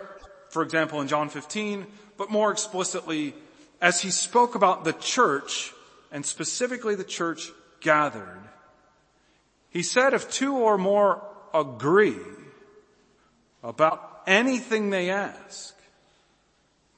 for 0.49 0.61
example 0.61 1.01
in 1.01 1.07
John 1.07 1.27
15, 1.27 1.87
but 2.17 2.29
more 2.29 2.51
explicitly 2.51 3.33
as 3.81 3.99
he 3.99 4.11
spoke 4.11 4.53
about 4.53 4.83
the 4.83 4.93
church 4.93 5.73
and 6.11 6.23
specifically 6.23 6.93
the 6.93 7.03
church 7.03 7.51
gathered. 7.81 8.41
He 9.71 9.81
said 9.81 10.13
if 10.13 10.31
two 10.31 10.55
or 10.55 10.77
more 10.77 11.23
agree 11.53 12.15
about 13.63 14.21
anything 14.25 14.89
they 14.89 15.09
ask, 15.09 15.75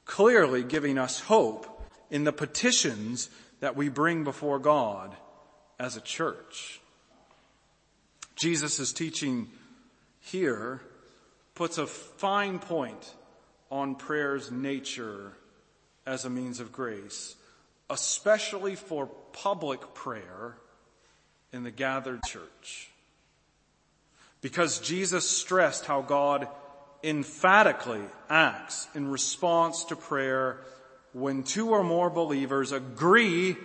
clearly 0.04 0.62
giving 0.62 0.98
us 0.98 1.20
hope 1.20 1.66
in 2.10 2.24
the 2.24 2.32
petitions 2.32 3.30
that 3.60 3.76
we 3.76 3.88
bring 3.88 4.24
before 4.24 4.58
God 4.58 5.16
as 5.78 5.96
a 5.96 6.00
church. 6.00 6.80
Jesus 8.36 8.78
teaching 8.92 9.48
here 10.20 10.80
puts 11.54 11.78
a 11.78 11.86
fine 11.86 12.58
point 12.58 13.14
on 13.70 13.94
prayer's 13.94 14.50
nature 14.50 15.32
as 16.06 16.24
a 16.24 16.30
means 16.30 16.60
of 16.60 16.72
grace, 16.72 17.36
especially 17.90 18.74
for 18.74 19.06
public 19.32 19.94
prayer 19.94 20.56
in 21.52 21.62
the 21.62 21.70
gathered 21.70 22.22
church. 22.24 22.91
Because 24.42 24.80
Jesus 24.80 25.28
stressed 25.28 25.86
how 25.86 26.02
God 26.02 26.48
emphatically 27.02 28.02
acts 28.28 28.88
in 28.94 29.08
response 29.08 29.84
to 29.84 29.96
prayer 29.96 30.60
when 31.12 31.42
two 31.42 31.70
or 31.70 31.82
more 31.82 32.10
believers 32.10 32.72
agree 32.72 33.56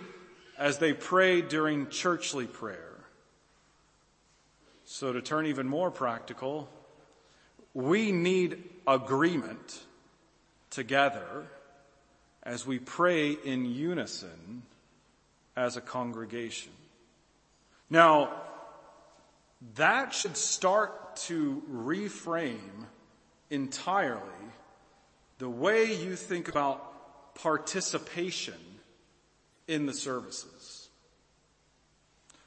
as 0.56 0.78
they 0.78 0.92
pray 0.92 1.42
during 1.42 1.88
churchly 1.88 2.46
prayer. 2.46 2.84
So 4.84 5.12
to 5.12 5.20
turn 5.20 5.46
even 5.46 5.68
more 5.68 5.90
practical, 5.90 6.68
we 7.74 8.10
need 8.10 8.62
agreement 8.86 9.80
together 10.70 11.46
as 12.42 12.66
we 12.66 12.78
pray 12.78 13.32
in 13.32 13.66
unison 13.66 14.62
as 15.56 15.76
a 15.76 15.80
congregation. 15.80 16.72
Now, 17.90 18.30
that 19.76 20.14
should 20.14 20.36
start 20.36 21.16
to 21.16 21.62
reframe 21.70 22.86
entirely 23.50 24.22
the 25.38 25.48
way 25.48 25.92
you 25.94 26.16
think 26.16 26.48
about 26.48 27.34
participation 27.34 28.54
in 29.66 29.86
the 29.86 29.94
services. 29.94 30.88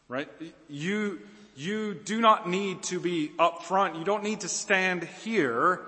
Right? 0.08 0.30
You, 0.70 1.22
you 1.56 1.94
do 1.94 2.20
not 2.20 2.50
need 2.50 2.84
to 2.84 3.00
be 3.00 3.32
up 3.40 3.64
front. 3.64 3.96
You 3.96 4.04
don't 4.04 4.24
need 4.24 4.42
to 4.42 4.50
stand 4.50 5.04
here 5.24 5.82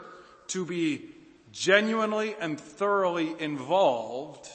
to 0.48 0.66
be 0.66 1.10
genuinely 1.52 2.36
and 2.40 2.60
thoroughly 2.60 3.36
involved 3.40 4.48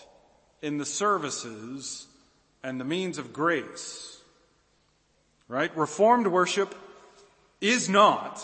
in 0.63 0.79
the 0.79 0.87
services 0.87 2.07
and 2.63 2.81
the 2.81 2.85
means 2.85 3.19
of 3.19 3.33
grace. 3.33 4.18
Right? 5.49 5.75
Reformed 5.77 6.27
worship 6.27 6.75
is 7.61 7.89
not 7.89 8.41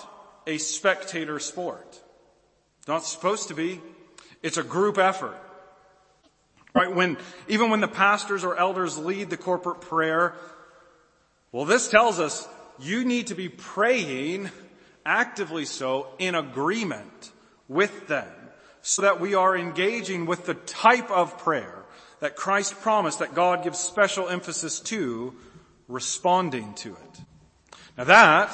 a 0.46 0.58
spectator 0.58 1.38
sport. 1.38 2.00
Not 2.88 3.04
supposed 3.04 3.48
to 3.48 3.54
be. 3.54 3.80
It's 4.42 4.56
a 4.56 4.62
group 4.62 4.98
effort. 4.98 5.38
Right? 6.74 6.94
When, 6.94 7.18
even 7.46 7.70
when 7.70 7.80
the 7.80 7.88
pastors 7.88 8.42
or 8.42 8.56
elders 8.56 8.98
lead 8.98 9.30
the 9.30 9.36
corporate 9.36 9.82
prayer, 9.82 10.34
well, 11.52 11.66
this 11.66 11.88
tells 11.88 12.18
us 12.18 12.48
you 12.80 13.04
need 13.04 13.28
to 13.28 13.34
be 13.34 13.48
praying 13.48 14.50
actively 15.06 15.66
so 15.66 16.08
in 16.18 16.34
agreement 16.34 17.30
with 17.68 18.08
them 18.08 18.28
so 18.82 19.02
that 19.02 19.20
we 19.20 19.34
are 19.34 19.56
engaging 19.56 20.26
with 20.26 20.46
the 20.46 20.54
type 20.54 21.10
of 21.10 21.38
prayer 21.38 21.84
that 22.20 22.36
Christ 22.36 22.80
promised 22.80 23.20
that 23.20 23.34
God 23.34 23.62
gives 23.62 23.78
special 23.78 24.28
emphasis 24.28 24.80
to 24.80 25.34
responding 25.88 26.74
to 26.74 26.90
it. 26.90 27.20
Now 27.96 28.04
that 28.04 28.50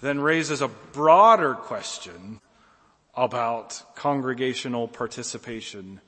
then 0.00 0.20
raises 0.20 0.62
a 0.62 0.68
broader 0.68 1.54
question 1.54 2.40
about 3.14 3.82
congregational 3.96 4.88
participation 4.88 6.00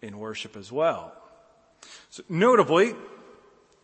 in 0.00 0.18
worship 0.18 0.56
as 0.56 0.70
well. 0.70 1.12
So 2.10 2.22
notably, 2.28 2.94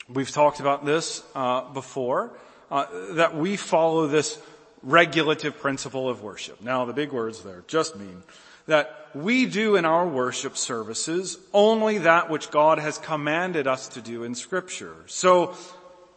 we've 0.08 0.30
talked 0.30 0.60
about 0.60 0.84
this 0.84 1.22
uh, 1.34 1.62
before, 1.72 2.32
uh, 2.70 2.86
that 3.14 3.36
we 3.36 3.56
follow 3.56 4.06
this 4.06 4.40
regulative 4.82 5.58
principle 5.58 6.08
of 6.08 6.22
worship. 6.22 6.60
Now 6.60 6.84
the 6.84 6.92
big 6.92 7.12
words 7.12 7.42
there 7.42 7.64
just 7.66 7.96
mean 7.96 8.22
that 8.68 9.08
we 9.14 9.46
do 9.46 9.76
in 9.76 9.84
our 9.84 10.06
worship 10.06 10.56
services 10.56 11.38
only 11.52 11.98
that 11.98 12.30
which 12.30 12.50
God 12.50 12.78
has 12.78 12.98
commanded 12.98 13.66
us 13.66 13.88
to 13.88 14.00
do 14.00 14.22
in 14.22 14.34
scripture. 14.34 14.94
So 15.06 15.56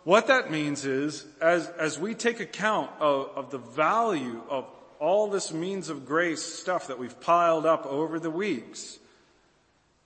what 0.04 0.28
that 0.28 0.52
means 0.52 0.86
is, 0.86 1.26
as, 1.42 1.68
as 1.70 1.98
we 1.98 2.14
take 2.14 2.40
account 2.40 2.92
of, 3.00 3.30
of 3.36 3.52
the 3.52 3.58
value 3.58 4.42
of 4.50 4.66
all 5.00 5.30
this 5.30 5.54
means 5.54 5.90
of 5.90 6.06
grace 6.06 6.44
stuff 6.44 6.88
that 6.88 7.00
we've 7.00 7.20
piled 7.22 7.66
up 7.66 7.86
over 7.86 8.20
the 8.20 8.30
weeks, 8.30 9.00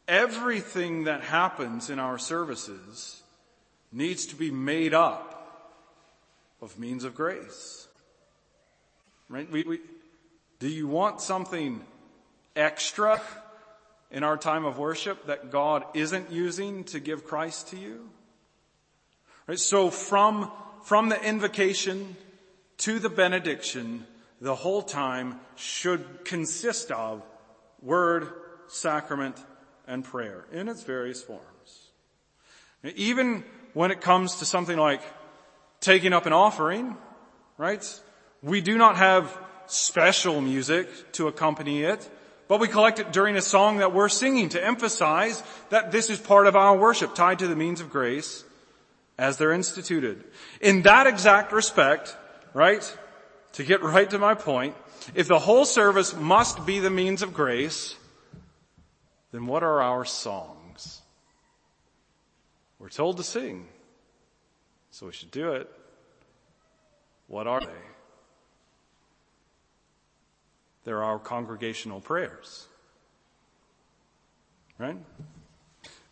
everything 0.08 1.06
that 1.06 1.22
happens 1.22 1.90
in 1.90 1.98
our 1.98 2.20
services 2.20 3.24
needs 3.92 4.28
to 4.28 4.36
be 4.36 4.52
made 4.52 4.94
up 4.94 5.72
of 6.62 6.78
means 6.78 7.04
of 7.04 7.16
grace. 7.16 7.88
Right? 9.30 9.52
We, 9.52 9.64
we, 9.64 9.80
do 10.60 10.70
you 10.70 10.88
want 10.88 11.22
something 11.22 11.82
extra 12.56 13.22
in 14.12 14.24
our 14.24 14.38
time 14.38 14.66
of 14.66 14.78
worship 14.78 15.28
that 15.28 15.52
God 15.52 15.84
isn't 15.94 16.32
using 16.32 16.84
to 16.86 17.00
give 17.00 17.26
Christ 17.26 17.70
to 17.70 17.78
you? 17.78 18.10
Right? 19.48 19.60
So 19.60 19.90
from, 19.90 20.52
from 20.84 21.10
the 21.10 21.22
invocation 21.22 22.16
to 22.78 23.00
the 23.00 23.10
benediction, 23.10 24.06
the 24.42 24.56
whole 24.56 24.82
time 24.82 25.40
should 25.56 26.26
consist 26.26 26.92
of 26.92 27.24
word, 27.82 28.30
sacrament, 28.68 29.38
and 29.88 30.04
prayer 30.04 30.46
in 30.52 30.68
its 30.68 30.84
various 30.84 31.22
forms. 31.22 31.92
Even 32.96 33.44
when 33.74 33.92
it 33.92 34.02
comes 34.02 34.36
to 34.36 34.46
something 34.46 34.78
like 34.78 35.02
taking 35.80 36.14
up 36.14 36.26
an 36.26 36.34
offering, 36.34 36.96
right? 37.58 38.02
We 38.42 38.62
do 38.62 38.78
not 38.78 38.98
have 38.98 39.38
special 39.68 40.42
music 40.42 40.88
to 41.14 41.28
accompany 41.28 41.84
it, 41.84 42.10
but 42.48 42.60
we 42.60 42.68
collect 42.68 43.00
it 43.00 43.12
during 43.12 43.36
a 43.36 43.42
song 43.42 43.78
that 43.78 43.94
we're 43.94 44.10
singing 44.10 44.50
to 44.50 44.64
emphasize 44.64 45.42
that 45.70 45.92
this 45.92 46.10
is 46.10 46.20
part 46.20 46.48
of 46.48 46.56
our 46.56 46.78
worship 46.78 47.16
tied 47.16 47.40
to 47.40 47.48
the 47.48 47.56
means 47.56 47.82
of 47.82 47.90
grace 47.90 48.44
as 49.18 49.38
they're 49.38 49.52
instituted. 49.52 50.24
In 50.62 50.84
that 50.84 51.08
exact 51.08 51.52
respect, 51.52 52.16
right, 52.54 52.98
to 53.54 53.64
get 53.64 53.82
right 53.82 54.10
to 54.10 54.20
my 54.20 54.36
point, 54.36 54.76
if 55.14 55.28
the 55.28 55.40
whole 55.40 55.66
service 55.66 56.16
must 56.16 56.66
be 56.66 56.80
the 56.80 56.90
means 56.90 57.22
of 57.22 57.34
grace, 57.34 57.96
then 59.32 59.48
what 59.48 59.64
are 59.64 59.82
our 59.82 60.06
songs? 60.06 61.02
We're 62.80 62.90
told 62.90 63.18
to 63.18 63.24
sing, 63.24 63.68
so 64.92 65.08
we 65.08 65.14
should 65.14 65.32
do 65.32 65.54
it. 65.54 65.70
What 67.28 67.48
are 67.48 67.62
they? 67.62 67.95
They're 70.86 71.04
our 71.04 71.20
congregational 71.20 72.00
prayers. 72.00 72.68
Right? 74.78 74.98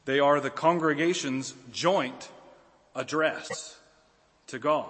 They 0.06 0.20
are 0.20 0.42
the 0.42 0.50
congregation's 0.50 1.54
joint 1.72 2.30
address 2.96 3.78
to 4.48 4.60
God. 4.60 4.90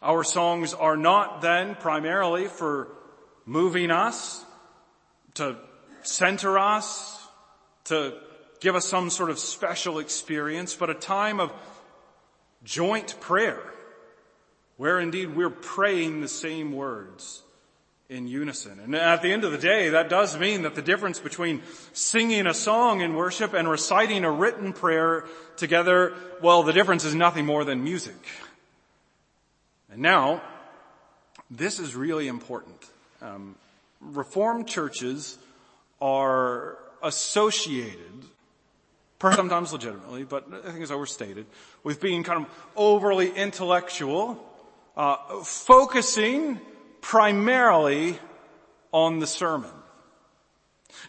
Our 0.00 0.24
songs 0.24 0.72
are 0.72 0.96
not 0.96 1.42
then 1.42 1.74
primarily 1.74 2.46
for 2.46 2.88
moving 3.44 3.90
us, 3.90 4.44
to 5.34 5.56
center 6.02 6.58
us, 6.58 7.20
to 7.84 8.14
give 8.60 8.76
us 8.76 8.86
some 8.86 9.10
sort 9.10 9.30
of 9.30 9.38
special 9.38 9.98
experience, 9.98 10.74
but 10.74 10.88
a 10.88 10.94
time 10.94 11.40
of 11.40 11.52
joint 12.62 13.18
prayer, 13.20 13.60
where 14.76 15.00
indeed 15.00 15.34
we're 15.34 15.50
praying 15.50 16.20
the 16.20 16.28
same 16.28 16.72
words 16.72 17.42
in 18.08 18.28
unison. 18.28 18.78
And 18.80 18.94
at 18.94 19.22
the 19.22 19.32
end 19.32 19.44
of 19.44 19.52
the 19.52 19.58
day, 19.58 19.88
that 19.90 20.08
does 20.08 20.38
mean 20.38 20.62
that 20.62 20.74
the 20.74 20.82
difference 20.82 21.18
between 21.18 21.62
singing 21.92 22.46
a 22.46 22.54
song 22.54 23.00
in 23.00 23.14
worship 23.14 23.54
and 23.54 23.68
reciting 23.68 24.24
a 24.24 24.30
written 24.30 24.72
prayer 24.72 25.24
together, 25.56 26.12
well, 26.42 26.62
the 26.62 26.72
difference 26.72 27.04
is 27.04 27.14
nothing 27.14 27.46
more 27.46 27.64
than 27.64 27.82
music. 27.82 28.16
And 29.90 30.02
now, 30.02 30.42
this 31.50 31.78
is 31.78 31.94
really 31.94 32.28
important. 32.28 32.76
Um, 33.22 33.56
Reformed 34.00 34.68
churches 34.68 35.38
are 35.98 36.76
associated, 37.02 38.24
perhaps 39.18 39.38
sometimes 39.38 39.72
legitimately, 39.72 40.24
but 40.24 40.46
I 40.52 40.70
think 40.70 40.82
it's 40.82 40.90
overstated, 40.90 41.46
with 41.82 42.02
being 42.02 42.22
kind 42.22 42.44
of 42.44 42.50
overly 42.76 43.30
intellectual, 43.30 44.44
uh, 44.94 45.16
focusing 45.42 46.60
primarily 47.04 48.18
on 48.90 49.18
the 49.18 49.26
sermon. 49.26 49.70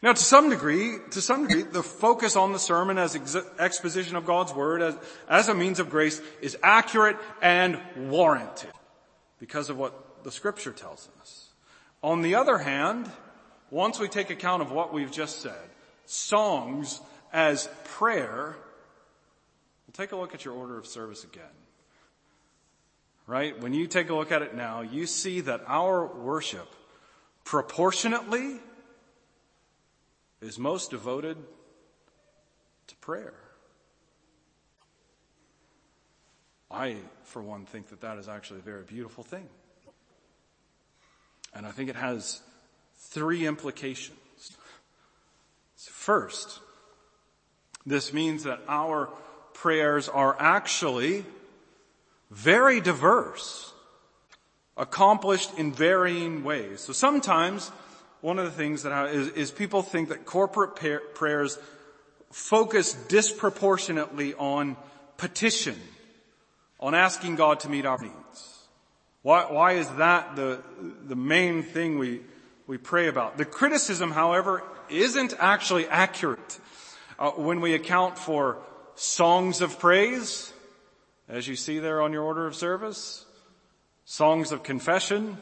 Now 0.03 0.11
to 0.11 0.21
some 0.21 0.49
degree, 0.49 0.97
to 1.11 1.21
some 1.21 1.47
degree, 1.47 1.63
the 1.63 1.83
focus 1.83 2.35
on 2.35 2.51
the 2.51 2.59
sermon 2.59 2.97
as 2.97 3.15
ex- 3.15 3.37
exposition 3.57 4.17
of 4.17 4.25
God's 4.25 4.53
Word 4.53 4.81
as, 4.81 4.97
as 5.29 5.47
a 5.47 5.53
means 5.53 5.79
of 5.79 5.89
grace 5.89 6.21
is 6.41 6.57
accurate 6.61 7.15
and 7.41 7.79
warranted 7.95 8.71
because 9.39 9.69
of 9.69 9.77
what 9.77 10.23
the 10.25 10.31
scripture 10.31 10.73
tells 10.73 11.07
us. 11.21 11.53
On 12.03 12.21
the 12.21 12.35
other 12.35 12.57
hand, 12.57 13.09
once 13.71 13.97
we 13.97 14.09
take 14.09 14.29
account 14.29 14.61
of 14.61 14.73
what 14.73 14.93
we've 14.93 15.11
just 15.11 15.41
said, 15.41 15.69
songs 16.05 16.99
as 17.31 17.69
prayer, 17.85 18.57
we'll 19.87 19.93
take 19.93 20.11
a 20.11 20.17
look 20.17 20.33
at 20.33 20.43
your 20.43 20.55
order 20.55 20.77
of 20.77 20.87
service 20.87 21.23
again 21.23 21.64
right? 23.27 23.59
When 23.59 23.73
you 23.73 23.87
take 23.87 24.09
a 24.09 24.15
look 24.15 24.31
at 24.31 24.41
it 24.41 24.55
now, 24.55 24.81
you 24.81 25.05
see 25.05 25.41
that 25.41 25.61
our 25.67 26.05
worship 26.05 26.67
proportionately 27.43 28.57
is 30.41 30.59
most 30.59 30.91
devoted 30.91 31.37
to 32.87 32.95
prayer. 32.97 33.33
I, 36.69 36.97
for 37.23 37.41
one, 37.41 37.65
think 37.65 37.89
that 37.89 38.01
that 38.01 38.17
is 38.17 38.27
actually 38.27 38.59
a 38.59 38.63
very 38.63 38.83
beautiful 38.83 39.23
thing. 39.23 39.47
And 41.53 41.65
I 41.65 41.71
think 41.71 41.89
it 41.89 41.95
has 41.95 42.41
three 42.97 43.47
implications. 43.47 44.17
First, 45.77 46.59
this 47.85 48.11
means 48.11 48.43
that 48.43 48.59
our 48.67 49.07
prayers 49.53 50.09
are 50.09 50.35
actually 50.39 51.25
very 52.31 52.81
diverse, 52.81 53.73
accomplished 54.77 55.57
in 55.57 55.71
varying 55.71 56.43
ways. 56.43 56.81
So 56.81 56.93
sometimes 56.93 57.69
one 58.21 58.39
of 58.39 58.45
the 58.45 58.51
things 58.51 58.83
that 58.83 59.13
is, 59.13 59.29
is 59.29 59.51
people 59.51 59.81
think 59.81 60.09
that 60.09 60.25
corporate 60.25 60.75
prayers 61.13 61.59
focus 62.31 62.93
disproportionately 62.93 64.33
on 64.33 64.75
petition, 65.17 65.75
on 66.79 66.93
asking 66.95 67.35
God 67.35 67.59
to 67.61 67.69
meet 67.69 67.85
our 67.85 67.99
needs. 68.01 68.67
Why, 69.21 69.51
why 69.51 69.71
is 69.73 69.89
that 69.91 70.35
the, 70.35 70.61
the 71.07 71.15
main 71.15 71.63
thing 71.63 71.97
we, 71.97 72.21
we 72.67 72.77
pray 72.77 73.07
about? 73.07 73.37
The 73.37 73.45
criticism, 73.45 74.11
however, 74.11 74.63
isn't 74.89 75.33
actually 75.39 75.87
accurate. 75.87 76.59
Uh, 77.17 77.31
when 77.31 77.61
we 77.61 77.73
account 77.73 78.17
for 78.17 78.57
songs 78.95 79.61
of 79.61 79.79
praise, 79.79 80.51
as 81.27 81.47
you 81.47 81.55
see 81.55 81.79
there 81.79 82.01
on 82.01 82.13
your 82.13 82.23
order 82.23 82.45
of 82.45 82.55
service, 82.55 83.25
songs 84.05 84.51
of 84.51 84.63
confession, 84.63 85.37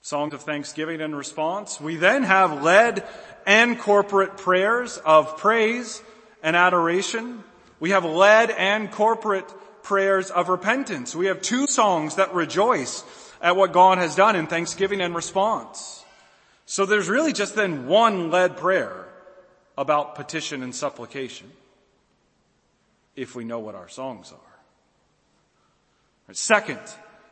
songs 0.00 0.32
of 0.32 0.42
thanksgiving 0.42 1.00
and 1.00 1.16
response. 1.16 1.80
We 1.80 1.96
then 1.96 2.22
have 2.22 2.62
led 2.62 3.04
and 3.44 3.78
corporate 3.78 4.36
prayers 4.36 4.98
of 4.98 5.36
praise 5.36 6.02
and 6.42 6.54
adoration. 6.54 7.42
We 7.80 7.90
have 7.90 8.04
led 8.04 8.50
and 8.50 8.90
corporate 8.90 9.52
prayers 9.82 10.30
of 10.30 10.48
repentance. 10.48 11.14
We 11.14 11.26
have 11.26 11.42
two 11.42 11.66
songs 11.66 12.16
that 12.16 12.34
rejoice 12.34 13.04
at 13.42 13.56
what 13.56 13.72
God 13.72 13.98
has 13.98 14.14
done 14.14 14.36
in 14.36 14.46
thanksgiving 14.46 15.00
and 15.00 15.14
response. 15.14 16.04
So 16.66 16.86
there's 16.86 17.08
really 17.08 17.32
just 17.32 17.54
then 17.54 17.86
one 17.86 18.30
led 18.30 18.56
prayer 18.56 19.06
about 19.76 20.14
petition 20.14 20.62
and 20.62 20.74
supplication 20.74 21.50
if 23.14 23.34
we 23.34 23.44
know 23.44 23.58
what 23.58 23.74
our 23.74 23.88
songs 23.88 24.32
are. 24.32 24.45
Second, 26.32 26.80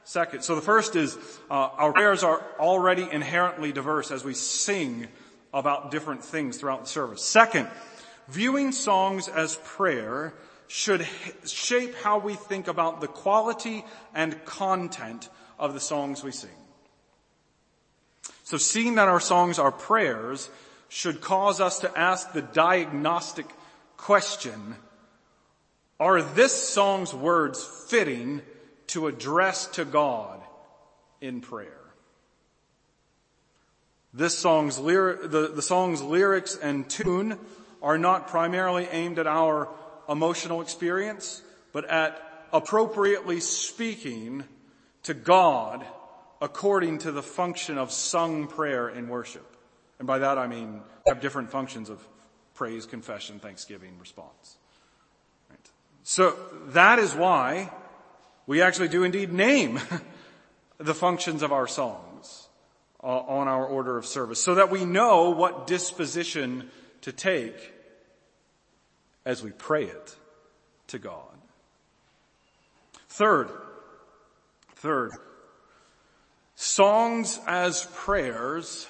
second. 0.05 0.43
So 0.43 0.55
the 0.55 0.61
first 0.61 0.95
is 0.95 1.17
uh, 1.51 1.55
our 1.55 1.93
prayers 1.93 2.23
are 2.23 2.45
already 2.59 3.09
inherently 3.11 3.73
diverse 3.73 4.11
as 4.11 4.25
we 4.25 4.35
sing 4.35 5.09
about 5.53 5.91
different 5.91 6.25
things 6.25 6.59
throughout 6.59 6.83
the 6.83 6.91
service. 6.91 7.25
Second, 7.25 7.69
viewing 8.29 8.73
songs 8.73 9.29
as 9.29 9.57
prayer 9.65 10.35
should 10.69 11.07
shape 11.45 11.95
how 11.97 12.19
we 12.19 12.35
think 12.35 12.69
about 12.69 13.01
the 13.01 13.09
quality 13.09 13.85
and 14.15 14.45
content 14.45 15.29
of 15.59 15.75
the 15.75 15.81
songs 15.81 16.23
we 16.23 16.33
sing. 16.33 16.51
So 18.45 18.57
seeing 18.57 18.97
that 18.97 19.09
our 19.09 19.21
songs 19.21 19.59
are 19.59 19.73
prayers 19.73 20.51
should 20.89 21.21
cause 21.21 21.61
us 21.61 21.81
to 21.81 21.99
ask 21.99 22.33
the 22.33 22.43
diagnostic 22.43 23.47
question, 23.97 24.77
are 25.99 26.23
this 26.23 26.53
song's 26.53 27.13
words 27.13 27.65
fitting 27.89 28.43
to 28.89 29.07
address 29.07 29.67
to 29.69 29.85
God 29.85 30.41
in 31.21 31.41
prayer. 31.41 31.81
This 34.13 34.39
song's 34.39 34.79
lyric, 34.79 35.31
the, 35.31 35.49
the 35.49 35.63
song's 35.63 36.01
lyrics 36.01 36.57
and 36.57 36.89
tune 36.89 37.39
are 37.83 37.99
not 37.99 38.29
primarily 38.29 38.87
aimed 38.91 39.19
at 39.19 39.27
our 39.27 39.69
emotional 40.09 40.61
experience, 40.61 41.43
but 41.73 41.85
at 41.91 42.47
appropriately 42.53 43.41
speaking 43.41 44.45
to 45.03 45.15
God 45.15 45.85
according 46.41 46.99
to 46.99 47.11
the 47.11 47.23
function 47.23 47.79
of 47.79 47.91
sung 47.91 48.47
prayer 48.47 48.89
in 48.89 49.09
worship. 49.09 49.57
And 49.99 50.07
by 50.07 50.19
that 50.19 50.39
I 50.39 50.47
mean 50.47 50.83
have 51.07 51.21
different 51.21 51.51
functions 51.51 51.91
of 51.91 52.07
praise, 52.55 52.87
confession, 52.87 53.41
thanksgiving, 53.41 53.99
response. 53.99 54.57
Right. 55.51 55.71
So 56.03 56.37
that 56.69 56.99
is 56.99 57.15
why 57.15 57.73
we 58.47 58.63
actually 58.63 58.89
do 58.89 59.05
indeed 59.05 59.33
name 59.33 59.81
the 60.79 60.95
functions 60.95 61.43
of 61.43 61.53
our 61.53 61.67
songs 61.67 62.49
uh, 63.03 63.07
on 63.07 63.49
our 63.49 63.65
order 63.65 63.97
of 63.97 64.07
service 64.07 64.41
so 64.41 64.57
that 64.57 64.71
we 64.71 64.85
know 64.85 65.31
what 65.31 65.67
disposition 65.67 66.71
to 67.03 67.13
take 67.13 67.73
as 69.25 69.43
we 69.43 69.51
pray 69.51 69.85
it 69.85 70.17
to 70.89 70.99
God. 70.99 71.21
Third, 73.09 73.51
third, 74.75 75.13
songs 76.57 77.41
as 77.47 77.87
prayers 77.95 78.87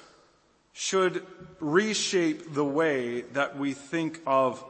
should 0.73 1.25
reshape 1.61 2.53
the 2.55 2.65
way 2.65 3.23
that 3.33 3.59
we 3.59 3.75
think 3.75 4.21
of 4.27 4.65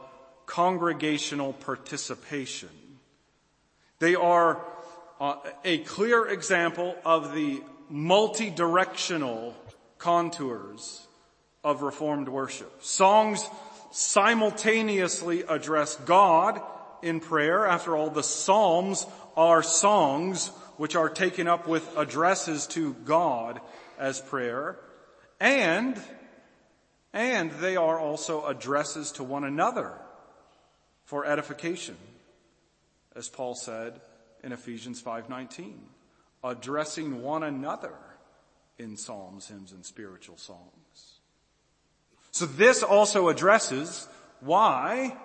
congregational 0.45 1.53
participation. 1.53 2.69
They 3.99 4.15
are 4.15 4.63
uh, 5.19 5.35
a 5.63 5.79
clear 5.79 6.27
example 6.27 6.95
of 7.05 7.33
the 7.33 7.61
multi-directional 7.89 9.55
contours 9.97 11.05
of 11.63 11.81
Reformed 11.81 12.29
worship. 12.29 12.83
Songs 12.83 13.47
simultaneously 13.91 15.43
address 15.43 15.95
God 15.95 16.61
in 17.01 17.19
prayer. 17.19 17.65
After 17.65 17.95
all, 17.95 18.09
the 18.09 18.23
Psalms 18.23 19.05
are 19.37 19.63
songs 19.63 20.49
which 20.77 20.95
are 20.95 21.09
taken 21.09 21.47
up 21.47 21.67
with 21.67 21.97
addresses 21.97 22.67
to 22.67 22.93
God 23.05 23.61
as 23.97 24.19
prayer. 24.19 24.77
And, 25.39 25.99
and 27.13 27.51
they 27.51 27.77
are 27.77 27.99
also 27.99 28.45
addresses 28.45 29.13
to 29.13 29.23
one 29.23 29.43
another 29.43 29.93
for 31.05 31.25
edification. 31.25 31.95
As 33.15 33.29
Paul 33.29 33.55
said, 33.55 34.01
in 34.45 34.51
Ephesians 34.51 35.01
5:19, 35.01 35.89
addressing 36.43 37.23
one 37.23 37.41
another 37.41 37.95
in 38.77 38.95
psalms, 38.95 39.47
hymns, 39.47 39.71
and 39.71 39.83
spiritual 39.83 40.37
songs. 40.37 41.19
So 42.31 42.45
this 42.45 42.83
also 42.83 43.29
addresses 43.29 44.07
why 44.41 45.17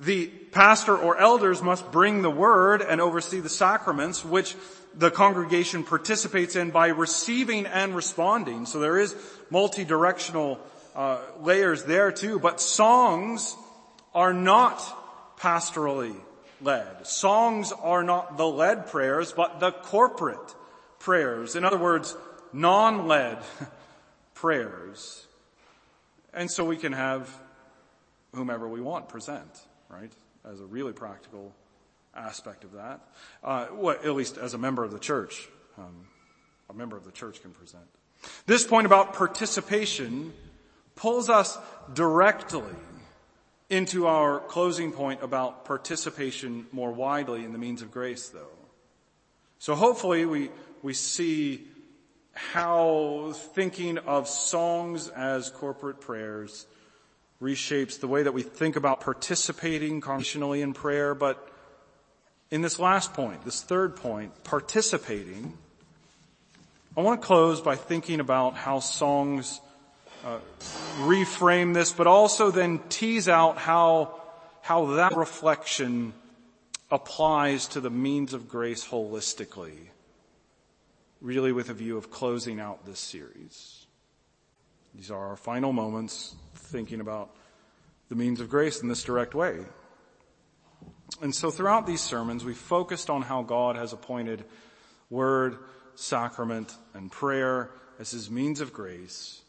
the 0.00 0.26
pastor 0.26 0.96
or 0.96 1.16
elders 1.16 1.62
must 1.62 1.90
bring 1.92 2.22
the 2.22 2.30
word 2.30 2.82
and 2.82 3.00
oversee 3.00 3.40
the 3.40 3.48
sacraments, 3.48 4.24
which 4.24 4.56
the 4.94 5.10
congregation 5.10 5.84
participates 5.84 6.56
in 6.56 6.70
by 6.70 6.88
receiving 6.88 7.66
and 7.66 7.94
responding. 7.94 8.66
So 8.66 8.80
there 8.80 8.98
is 8.98 9.14
multi-directional 9.48 10.58
uh, 10.94 11.20
layers 11.40 11.84
there 11.84 12.10
too, 12.10 12.40
but 12.40 12.60
songs 12.60 13.54
are 14.12 14.32
not 14.32 14.80
pastorally 15.38 16.16
led. 16.60 17.06
Songs 17.06 17.72
are 17.72 18.02
not 18.02 18.36
the 18.36 18.46
led 18.46 18.86
prayers, 18.86 19.32
but 19.32 19.60
the 19.60 19.72
corporate 19.72 20.54
prayers. 20.98 21.56
In 21.56 21.64
other 21.64 21.78
words, 21.78 22.16
non-led 22.52 23.38
prayers. 24.34 25.26
And 26.32 26.50
so 26.50 26.64
we 26.64 26.76
can 26.76 26.92
have 26.92 27.34
whomever 28.34 28.68
we 28.68 28.80
want 28.80 29.08
present, 29.08 29.50
right? 29.88 30.12
As 30.44 30.60
a 30.60 30.66
really 30.66 30.92
practical 30.92 31.54
aspect 32.14 32.64
of 32.64 32.72
that. 32.72 33.00
Uh, 33.42 33.66
well, 33.72 33.96
at 34.02 34.14
least 34.14 34.38
as 34.38 34.54
a 34.54 34.58
member 34.58 34.84
of 34.84 34.90
the 34.90 34.98
church, 34.98 35.48
um, 35.78 36.06
a 36.70 36.74
member 36.74 36.96
of 36.96 37.04
the 37.04 37.12
church 37.12 37.42
can 37.42 37.52
present. 37.52 37.84
This 38.46 38.66
point 38.66 38.86
about 38.86 39.14
participation 39.14 40.32
pulls 40.94 41.28
us 41.28 41.58
directly 41.92 42.64
into 43.68 44.06
our 44.06 44.38
closing 44.40 44.92
point 44.92 45.22
about 45.22 45.64
participation 45.64 46.66
more 46.72 46.92
widely 46.92 47.44
in 47.44 47.52
the 47.52 47.58
means 47.58 47.82
of 47.82 47.90
grace 47.90 48.28
though. 48.28 48.56
So 49.58 49.74
hopefully 49.74 50.24
we, 50.24 50.50
we 50.82 50.92
see 50.92 51.66
how 52.34 53.32
thinking 53.54 53.98
of 53.98 54.28
songs 54.28 55.08
as 55.08 55.50
corporate 55.50 56.00
prayers 56.00 56.66
reshapes 57.40 57.98
the 57.98 58.06
way 58.06 58.22
that 58.22 58.32
we 58.32 58.42
think 58.42 58.76
about 58.76 59.00
participating 59.00 60.00
congregationally 60.00 60.60
in 60.62 60.72
prayer, 60.72 61.14
but 61.14 61.48
in 62.50 62.62
this 62.62 62.78
last 62.78 63.12
point, 63.14 63.44
this 63.44 63.62
third 63.62 63.96
point, 63.96 64.44
participating, 64.44 65.56
I 66.96 67.00
want 67.00 67.20
to 67.20 67.26
close 67.26 67.60
by 67.60 67.76
thinking 67.76 68.20
about 68.20 68.54
how 68.54 68.80
songs 68.80 69.60
uh, 70.26 70.40
reframe 70.98 71.72
this, 71.72 71.92
but 71.92 72.08
also 72.08 72.50
then 72.50 72.80
tease 72.88 73.28
out 73.28 73.58
how, 73.58 74.20
how 74.60 74.96
that 74.96 75.16
reflection 75.16 76.12
applies 76.90 77.68
to 77.68 77.80
the 77.80 77.90
means 77.90 78.34
of 78.34 78.48
grace 78.48 78.84
holistically, 78.84 79.76
really 81.20 81.52
with 81.52 81.68
a 81.68 81.74
view 81.74 81.96
of 81.96 82.10
closing 82.10 82.58
out 82.58 82.84
this 82.84 82.98
series. 82.98 83.86
These 84.96 85.12
are 85.12 85.28
our 85.28 85.36
final 85.36 85.72
moments 85.72 86.34
thinking 86.54 87.00
about 87.00 87.30
the 88.08 88.16
means 88.16 88.40
of 88.40 88.50
grace 88.50 88.82
in 88.82 88.88
this 88.88 89.04
direct 89.04 89.32
way. 89.34 89.60
And 91.22 91.32
so 91.32 91.52
throughout 91.52 91.86
these 91.86 92.00
sermons, 92.00 92.44
we 92.44 92.54
focused 92.54 93.10
on 93.10 93.22
how 93.22 93.42
God 93.42 93.76
has 93.76 93.92
appointed 93.92 94.44
word, 95.08 95.58
sacrament, 95.94 96.74
and 96.94 97.12
prayer 97.12 97.70
as 98.00 98.10
his 98.10 98.28
means 98.28 98.60
of 98.60 98.72
grace 98.72 99.42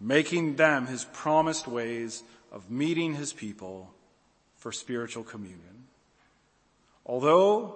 making 0.00 0.56
them 0.56 0.86
his 0.86 1.04
promised 1.04 1.66
ways 1.66 2.22
of 2.52 2.70
meeting 2.70 3.14
his 3.14 3.32
people 3.32 3.90
for 4.56 4.72
spiritual 4.72 5.24
communion. 5.24 5.86
Although, 7.04 7.74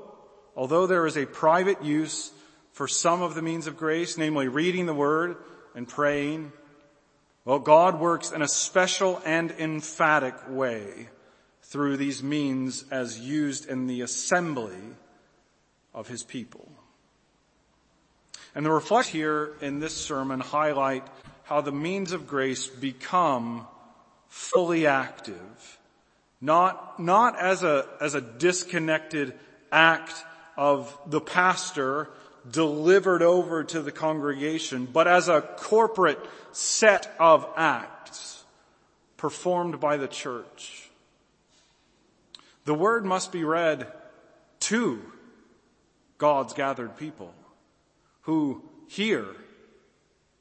although 0.56 0.86
there 0.86 1.06
is 1.06 1.16
a 1.16 1.26
private 1.26 1.82
use 1.82 2.32
for 2.72 2.88
some 2.88 3.22
of 3.22 3.34
the 3.34 3.42
means 3.42 3.66
of 3.66 3.76
grace, 3.76 4.16
namely 4.16 4.48
reading 4.48 4.86
the 4.86 4.94
word 4.94 5.36
and 5.74 5.88
praying, 5.88 6.52
well, 7.44 7.58
God 7.58 7.98
works 7.98 8.30
in 8.30 8.40
a 8.40 8.48
special 8.48 9.20
and 9.24 9.50
emphatic 9.52 10.34
way 10.48 11.08
through 11.62 11.96
these 11.96 12.22
means 12.22 12.84
as 12.90 13.18
used 13.18 13.68
in 13.68 13.86
the 13.86 14.02
assembly 14.02 14.76
of 15.94 16.08
his 16.08 16.22
people. 16.22 16.70
And 18.54 18.66
the 18.66 18.70
reflect 18.70 19.08
here 19.08 19.54
in 19.60 19.80
this 19.80 19.96
sermon 19.96 20.40
highlight 20.40 21.06
how 21.52 21.60
the 21.60 21.70
means 21.70 22.12
of 22.12 22.26
grace 22.26 22.66
become 22.66 23.66
fully 24.26 24.86
active. 24.86 25.78
Not, 26.40 26.98
not 26.98 27.38
as 27.38 27.62
a, 27.62 27.86
as 28.00 28.14
a 28.14 28.22
disconnected 28.22 29.34
act 29.70 30.14
of 30.56 30.98
the 31.04 31.20
pastor 31.20 32.08
delivered 32.50 33.20
over 33.20 33.64
to 33.64 33.82
the 33.82 33.92
congregation, 33.92 34.88
but 34.90 35.06
as 35.06 35.28
a 35.28 35.42
corporate 35.42 36.18
set 36.52 37.14
of 37.20 37.46
acts 37.54 38.42
performed 39.18 39.78
by 39.78 39.98
the 39.98 40.08
church. 40.08 40.88
The 42.64 42.72
word 42.72 43.04
must 43.04 43.30
be 43.30 43.44
read 43.44 43.92
to 44.60 45.02
God's 46.16 46.54
gathered 46.54 46.96
people 46.96 47.34
who 48.22 48.62
hear 48.88 49.26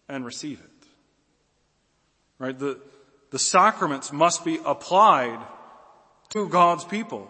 and 0.08 0.24
receive 0.24 0.62
it. 0.62 0.71
Right? 2.42 2.58
The, 2.58 2.80
the 3.30 3.38
sacraments 3.38 4.12
must 4.12 4.44
be 4.44 4.60
applied 4.66 5.40
to 6.30 6.50
God's 6.50 6.84
people. 6.84 7.30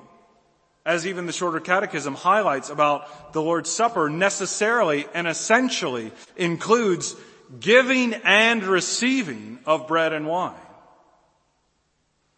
As 0.86 1.06
even 1.06 1.26
the 1.26 1.34
shorter 1.34 1.60
catechism 1.60 2.15
highlights 2.15 2.69
about 2.69 3.34
the 3.34 3.41
Lord's 3.41 3.69
Supper 3.69 4.10
necessarily 4.10 5.06
and 5.13 5.28
essentially 5.28 6.13
includes 6.38 7.13
giving 7.60 8.13
and 8.13 8.63
receiving 8.63 9.60
of 9.65 9.86
bread 9.86 10.13
and 10.13 10.28
wine. 10.28 10.56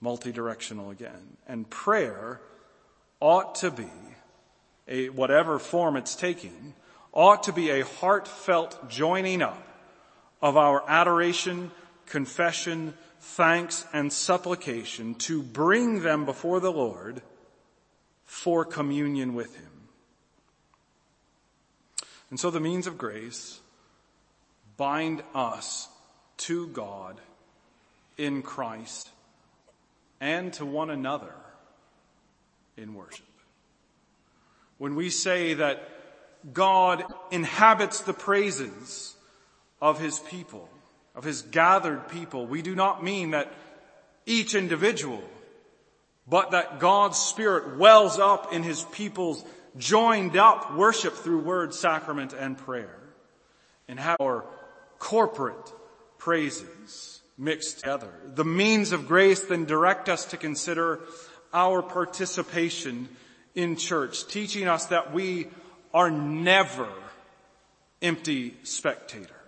Multidirectional 0.02 0.92
again. 0.92 1.38
And 1.48 1.70
prayer 1.70 2.42
ought 3.20 3.54
to 3.56 3.70
be 3.70 3.92
a, 4.88 5.10
whatever 5.10 5.60
form 5.60 5.96
it's 5.96 6.16
taking, 6.16 6.74
ought 7.14 7.44
to 7.44 7.54
be 7.54 7.70
a 7.70 7.86
heartfelt 7.86 8.90
joining 8.90 9.44
up 9.44 9.64
of 10.42 10.58
our 10.58 10.84
adoration, 10.90 11.70
confession, 12.06 12.94
thanks, 13.20 13.86
and 13.94 14.12
supplication 14.12 15.16
to 15.16 15.42
bring 15.42 16.02
them 16.02 16.26
before 16.26 16.60
the 16.60 16.72
Lord 16.72 17.22
for 18.26 18.66
communion 18.66 19.34
with 19.36 19.56
Him. 19.56 19.70
And 22.30 22.40
so 22.40 22.50
the 22.50 22.60
means 22.60 22.88
of 22.88 22.98
grace 22.98 23.60
bind 24.76 25.22
us 25.36 25.88
to 26.38 26.68
God 26.68 27.22
in 28.18 28.42
Christ 28.42 29.10
and 30.20 30.52
to 30.54 30.66
one 30.66 30.90
another 30.90 31.34
in 32.76 32.96
worship. 32.96 33.26
When 34.78 34.96
we 34.96 35.10
say 35.10 35.54
that 35.54 35.88
God 36.52 37.04
inhabits 37.32 38.02
the 38.02 38.14
praises 38.14 39.16
of 39.82 40.00
His 40.00 40.20
people, 40.20 40.70
of 41.16 41.24
His 41.24 41.42
gathered 41.42 42.10
people, 42.10 42.46
we 42.46 42.62
do 42.62 42.76
not 42.76 43.04
mean 43.04 43.32
that 43.32 43.52
each 44.26 44.56
individual, 44.56 45.24
but 46.28 46.52
that 46.52 46.80
God's 46.80 47.18
Spirit 47.18 47.78
wells 47.78 48.20
up 48.20 48.54
in 48.54 48.64
His 48.64 48.84
people's 48.86 49.44
joined 49.78 50.38
up 50.38 50.76
worship 50.76 51.16
through 51.16 51.40
word, 51.40 51.74
sacrament, 51.74 52.34
and 52.34 52.58
prayer, 52.58 53.00
and 53.88 54.00
have 54.00 54.18
our 54.22 54.46
corporate 55.00 55.74
praises 56.18 57.22
mixed 57.38 57.80
together. 57.80 58.12
The 58.36 58.46
means 58.46 58.92
of 58.92 59.08
grace 59.08 59.42
then 59.42 59.66
direct 59.66 60.10
us 60.10 60.26
to 60.26 60.38
consider 60.38 61.02
our 61.54 61.82
participation 61.82 63.10
in 63.56 63.76
church, 63.76 64.28
teaching 64.28 64.68
us 64.68 64.88
that 64.88 65.14
we 65.14 65.48
are 65.94 66.10
never 66.10 66.90
empty 68.02 68.56
spectators. 68.64 69.43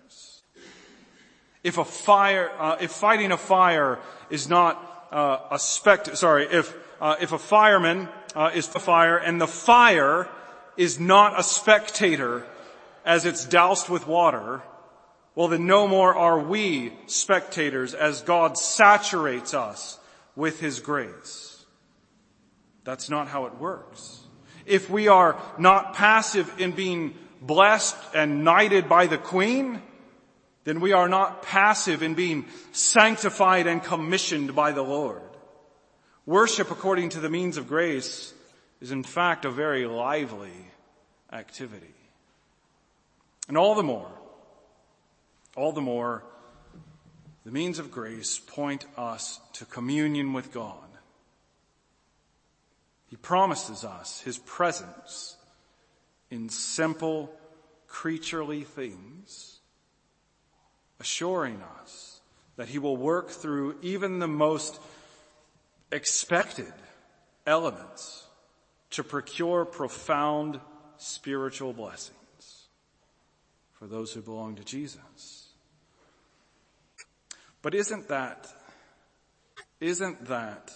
If 1.65 1.79
a 1.79 1.83
fire, 1.83 2.51
uh, 2.59 2.77
if 2.79 2.91
fighting 2.91 3.31
a 3.31 3.37
fire 3.37 3.97
is 4.29 4.47
not 4.47 4.77
uh, 5.11 5.39
a 5.49 5.57
spect, 5.57 6.15
sorry, 6.15 6.45
if 6.45 6.71
uh, 7.01 7.15
if 7.19 7.31
a 7.31 7.39
fireman 7.39 8.07
uh, 8.35 8.51
is 8.53 8.67
the 8.67 8.79
fire 8.79 9.17
and 9.17 9.41
the 9.41 9.47
fire 9.47 10.29
is 10.77 10.99
not 10.99 11.39
a 11.39 11.41
spectator 11.41 12.45
as 13.03 13.25
it's 13.25 13.45
doused 13.45 13.89
with 13.89 14.05
water, 14.05 14.61
well 15.33 15.47
then 15.47 15.65
no 15.65 15.87
more 15.87 16.13
are 16.13 16.39
we 16.39 16.93
spectators 17.07 17.95
as 17.95 18.21
God 18.21 18.59
saturates 18.59 19.55
us 19.55 19.97
with 20.35 20.59
His 20.59 20.79
grace. 20.79 21.65
That's 22.83 23.09
not 23.09 23.27
how 23.27 23.47
it 23.47 23.55
works. 23.55 24.21
If 24.67 24.91
we 24.91 25.07
are 25.07 25.41
not 25.57 25.95
passive 25.95 26.61
in 26.61 26.73
being 26.73 27.15
blessed 27.41 27.97
and 28.13 28.43
knighted 28.43 28.87
by 28.87 29.07
the 29.07 29.17
Queen, 29.17 29.81
then 30.65 30.81
we 30.81 30.91
are 30.91 31.07
not 31.07 31.43
passive 31.43 32.03
in 32.03 32.15
being 32.15 32.45
sanctified 32.73 33.67
and 33.67 33.83
commissioned 33.83 34.55
by 34.55 34.71
the 34.71 34.81
Lord. 34.81 35.21
Worship 36.25 36.71
according 36.71 37.09
to 37.09 37.19
the 37.19 37.29
means 37.29 37.55
of 37.57 37.67
grace 37.67 38.33
is 38.81 38.91
in 38.91 39.03
fact 39.03 39.45
a 39.45 39.51
very 39.51 39.85
lively 39.85 40.71
activity. 41.31 41.93
And 43.47 43.57
all 43.57 43.75
the 43.75 43.83
more, 43.83 44.11
all 45.55 45.71
the 45.71 45.81
more, 45.81 46.23
the 47.45 47.51
means 47.51 47.77
of 47.77 47.91
grace 47.91 48.39
point 48.39 48.85
us 48.97 49.39
to 49.53 49.65
communion 49.65 50.33
with 50.33 50.51
God. 50.51 50.79
He 53.05 53.15
promises 53.17 53.83
us 53.83 54.21
His 54.21 54.39
presence 54.39 55.37
in 56.31 56.49
simple, 56.49 57.31
creaturely 57.87 58.63
things, 58.63 59.59
assuring 60.99 61.61
us 61.81 62.21
that 62.55 62.69
He 62.69 62.79
will 62.79 62.97
work 62.97 63.29
through 63.29 63.77
even 63.81 64.19
the 64.19 64.27
most 64.27 64.79
expected 65.91 66.73
elements 67.45 68.25
to 68.91 69.03
procure 69.03 69.65
profound 69.65 70.59
spiritual 70.97 71.73
blessings 71.73 72.67
for 73.73 73.87
those 73.87 74.13
who 74.13 74.21
belong 74.21 74.55
to 74.55 74.63
Jesus. 74.63 75.49
But 77.61 77.73
isn't 77.73 78.07
that, 78.09 78.47
isn't 79.79 80.27
that 80.27 80.71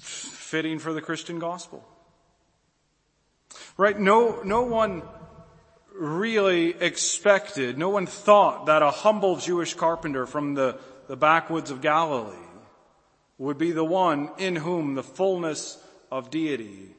fitting 0.00 0.78
for 0.78 0.92
the 0.92 1.00
Christian 1.00 1.38
gospel? 1.38 1.86
Right? 3.76 3.98
No, 3.98 4.42
no 4.42 4.62
one 4.62 5.02
really 5.94 6.70
expected, 6.70 7.78
no 7.78 7.90
one 7.90 8.06
thought 8.06 8.66
that 8.66 8.82
a 8.82 8.90
humble 8.90 9.36
Jewish 9.36 9.74
carpenter 9.74 10.26
from 10.26 10.54
the, 10.54 10.78
the 11.08 11.16
backwoods 11.16 11.70
of 11.70 11.80
Galilee 11.80 12.36
would 13.38 13.58
be 13.58 13.72
the 13.72 13.84
one 13.84 14.30
in 14.38 14.56
whom 14.56 14.94
the 14.94 15.02
fullness 15.02 15.82
of 16.10 16.30
deity 16.30 16.94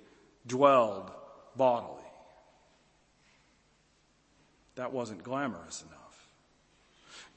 dwelled 0.45 1.10
bodily. 1.56 2.01
That 4.75 4.91
wasn't 4.91 5.23
glamorous 5.23 5.82
enough. 5.82 6.27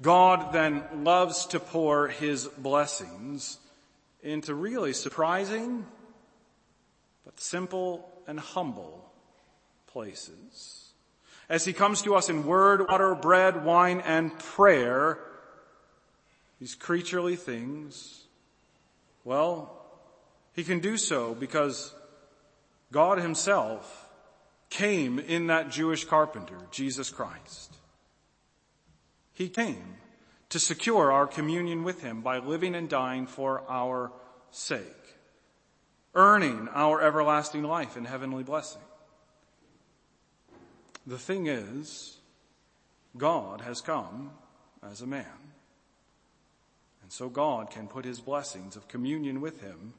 God 0.03 0.53
then 0.53 0.83
loves 1.05 1.47
to 1.47 1.61
pour 1.61 2.09
his 2.09 2.47
blessings 2.47 3.59
into 4.23 4.55
really 4.55 4.93
surprising, 4.93 5.87
but 7.25 7.41
simple 7.41 8.11
and 8.27 8.41
humble 8.41 9.13
places. 9.87 10.86
As 11.49 11.65
he 11.65 11.73
comes 11.73 12.03
to 12.03 12.15
us 12.15 12.29
in 12.29 12.45
word, 12.45 12.89
water, 12.89 13.15
bread, 13.15 13.65
wine, 13.65 14.01
and 14.01 14.37
prayer, 14.39 15.19
these 16.59 16.75
creaturely 16.75 17.37
things, 17.37 18.25
well, 19.25 19.85
he 20.55 20.65
can 20.65 20.81
do 20.81 20.97
so 20.97 21.35
because 21.35 21.95
God 22.91 23.19
himself 23.19 24.09
came 24.71 25.19
in 25.19 25.47
that 25.47 25.71
Jewish 25.71 26.05
carpenter, 26.05 26.59
Jesus 26.71 27.11
Christ. 27.11 27.77
He 29.33 29.49
came 29.49 29.97
to 30.49 30.59
secure 30.59 31.13
our 31.13 31.27
communion 31.27 31.85
with 31.85 32.03
him 32.03 32.23
by 32.23 32.39
living 32.39 32.75
and 32.75 32.89
dying 32.89 33.27
for 33.27 33.63
our 33.69 34.13
sake, 34.51 35.17
earning 36.15 36.69
our 36.73 37.03
everlasting 37.03 37.63
life 37.63 37.97
and 37.97 38.07
heavenly 38.07 38.43
blessing. 38.43 38.83
The 41.07 41.19
thing 41.19 41.47
is, 41.47 42.17
God 43.17 43.61
has 43.61 43.81
come 43.81 44.33
as 44.83 45.01
a 45.01 45.07
man. 45.07 45.25
And 47.03 47.13
so 47.13 47.29
God 47.29 47.71
can 47.71 47.87
put 47.87 48.05
his 48.05 48.21
blessings 48.21 48.75
of 48.75 48.89
communion 48.89 49.41
with 49.41 49.61
him 49.61 49.95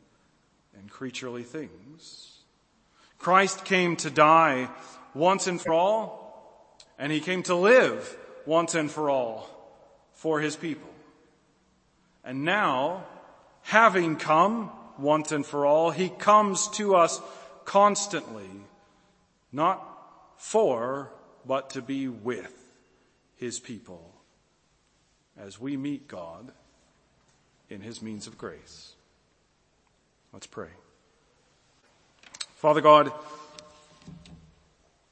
in 0.78 0.90
creaturely 0.90 1.44
things. 1.44 2.40
Christ 3.18 3.64
came 3.64 3.96
to 3.98 4.10
die 4.10 4.70
once 5.14 5.48
and 5.48 5.60
for 5.60 5.74
all, 5.74 6.78
and 7.00 7.12
he 7.12 7.22
came 7.22 7.44
to 7.44 7.56
live 7.56 8.18
once 8.46 8.76
and 8.76 8.92
for 8.92 9.10
all 9.10 9.50
for 10.14 10.42
his 10.42 10.56
people. 10.56 10.90
And 12.24 12.44
now, 12.44 13.06
having 13.62 14.18
come 14.18 14.72
once 15.00 15.32
and 15.32 15.46
for 15.46 15.66
all, 15.66 15.92
he 15.92 16.10
comes 16.10 16.68
to 16.72 16.96
us 16.96 17.22
constantly, 17.64 18.50
not 19.52 19.97
for, 20.38 21.12
but 21.46 21.72
to 21.72 21.82
be 21.82 22.08
with 22.08 22.54
his 23.38 23.60
people 23.60 24.14
as 25.40 25.60
we 25.60 25.78
meet 25.78 26.08
God 26.08 26.52
in 27.70 27.82
his 27.82 28.02
means 28.02 28.28
of 28.28 28.38
grace. 28.38 28.94
Let's 30.34 30.48
pray. 30.48 30.70
Father 32.56 32.82
God, 32.82 33.12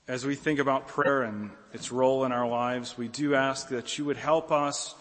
as 0.08 0.26
we 0.26 0.36
think 0.36 0.60
about 0.60 0.88
prayer 0.88 1.24
and 1.24 1.52
its 1.74 1.92
role 1.92 2.26
in 2.26 2.32
our 2.32 2.48
lives, 2.48 2.98
we 2.98 3.08
do 3.08 3.36
ask 3.36 3.70
that 3.70 3.98
you 3.98 4.06
would 4.06 4.18
help 4.18 4.52
us 4.52 4.96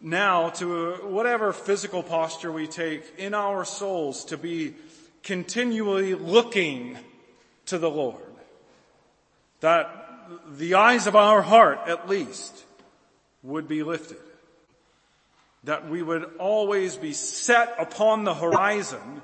now 0.00 0.50
to 0.50 0.94
uh, 0.94 0.96
whatever 1.08 1.52
physical 1.52 2.02
posture 2.02 2.50
we 2.50 2.66
take 2.66 3.02
in 3.18 3.34
our 3.34 3.64
souls 3.64 4.24
to 4.26 4.36
be 4.36 4.74
continually 5.22 6.14
looking 6.14 6.96
to 7.66 7.78
the 7.78 7.90
Lord. 7.90 8.29
That 9.60 10.28
the 10.48 10.74
eyes 10.74 11.06
of 11.06 11.16
our 11.16 11.42
heart, 11.42 11.80
at 11.86 12.08
least, 12.08 12.64
would 13.42 13.68
be 13.68 13.82
lifted. 13.82 14.18
That 15.64 15.88
we 15.88 16.02
would 16.02 16.24
always 16.38 16.96
be 16.96 17.12
set 17.12 17.74
upon 17.78 18.24
the 18.24 18.34
horizon, 18.34 19.22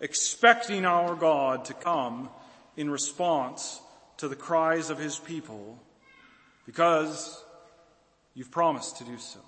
expecting 0.00 0.84
our 0.84 1.14
God 1.14 1.66
to 1.66 1.74
come 1.74 2.28
in 2.76 2.90
response 2.90 3.80
to 4.18 4.28
the 4.28 4.36
cries 4.36 4.90
of 4.90 4.98
his 4.98 5.18
people 5.18 5.78
because 6.66 7.42
you've 8.34 8.50
promised 8.50 8.98
to 8.98 9.04
do 9.04 9.18
so. 9.18 9.40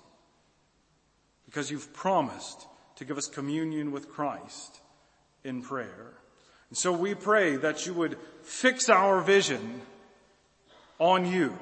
Because 1.45 1.71
you've 1.71 1.93
promised 1.93 2.67
to 2.97 3.05
give 3.05 3.17
us 3.17 3.27
communion 3.27 3.91
with 3.91 4.09
Christ 4.09 4.79
in 5.43 5.61
prayer. 5.61 6.13
And 6.69 6.77
so 6.77 6.91
we 6.91 7.13
pray 7.13 7.55
that 7.57 7.85
you 7.85 7.93
would 7.93 8.17
fix 8.41 8.89
our 8.89 9.21
vision 9.21 9.81
on 10.99 11.25
you, 11.25 11.57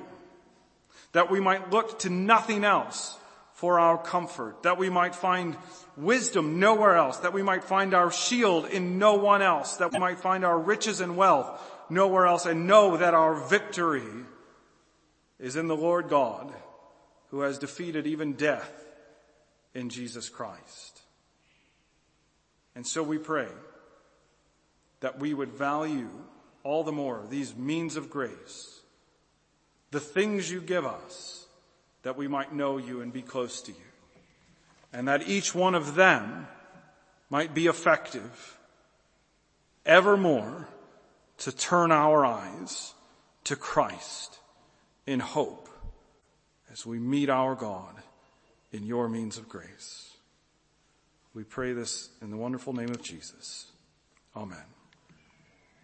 that 1.13 1.31
we 1.31 1.39
might 1.39 1.71
look 1.71 1.99
to 1.99 2.09
nothing 2.09 2.63
else 2.63 3.17
for 3.53 3.79
our 3.79 3.97
comfort, 3.97 4.63
that 4.63 4.77
we 4.77 4.89
might 4.89 5.15
find 5.15 5.55
wisdom 5.95 6.59
nowhere 6.59 6.95
else, 6.95 7.17
that 7.17 7.33
we 7.33 7.43
might 7.43 7.63
find 7.63 7.93
our 7.93 8.11
shield 8.11 8.65
in 8.65 8.97
no 8.99 9.15
one 9.15 9.41
else, 9.41 9.77
that 9.77 9.93
we 9.93 9.99
might 9.99 10.19
find 10.19 10.43
our 10.43 10.59
riches 10.59 11.01
and 11.01 11.15
wealth 11.15 11.61
nowhere 11.89 12.25
else, 12.25 12.45
and 12.45 12.67
know 12.67 12.97
that 12.97 13.13
our 13.13 13.35
victory 13.35 14.03
is 15.39 15.55
in 15.55 15.67
the 15.67 15.75
Lord 15.75 16.09
God, 16.09 16.51
who 17.29 17.41
has 17.41 17.57
defeated 17.57 18.07
even 18.07 18.33
death 18.33 18.71
in 19.73 19.89
Jesus 19.89 20.29
Christ. 20.29 21.01
And 22.75 22.87
so 22.87 23.03
we 23.03 23.17
pray 23.17 23.49
that 25.01 25.19
we 25.19 25.33
would 25.33 25.51
value 25.51 26.09
all 26.63 26.83
the 26.83 26.91
more 26.91 27.23
these 27.29 27.55
means 27.55 27.97
of 27.97 28.09
grace, 28.09 28.79
the 29.93 29.99
things 29.99 30.51
you 30.51 30.59
give 30.59 30.85
us, 30.85 31.45
that 32.01 32.17
we 32.17 32.27
might 32.27 32.51
know 32.51 32.77
you 32.77 32.99
and 33.01 33.13
be 33.13 33.21
close 33.21 33.61
to 33.61 33.71
you. 33.71 33.77
And 34.91 35.07
that 35.07 35.27
each 35.27 35.55
one 35.55 35.75
of 35.75 35.95
them 35.95 36.47
might 37.29 37.53
be 37.53 37.67
effective 37.67 38.57
evermore 39.85 40.67
to 41.37 41.51
turn 41.51 41.91
our 41.91 42.25
eyes 42.25 42.93
to 43.45 43.55
Christ 43.55 44.39
in 45.05 45.19
hope 45.19 45.69
as 46.71 46.85
we 46.85 46.99
meet 46.99 47.29
our 47.29 47.55
God 47.55 47.95
in 48.71 48.83
your 48.83 49.07
means 49.07 49.37
of 49.37 49.47
grace. 49.47 50.17
We 51.33 51.43
pray 51.43 51.73
this 51.73 52.09
in 52.21 52.31
the 52.31 52.37
wonderful 52.37 52.73
name 52.73 52.89
of 52.89 53.01
Jesus. 53.03 53.67
Amen. 54.35 54.82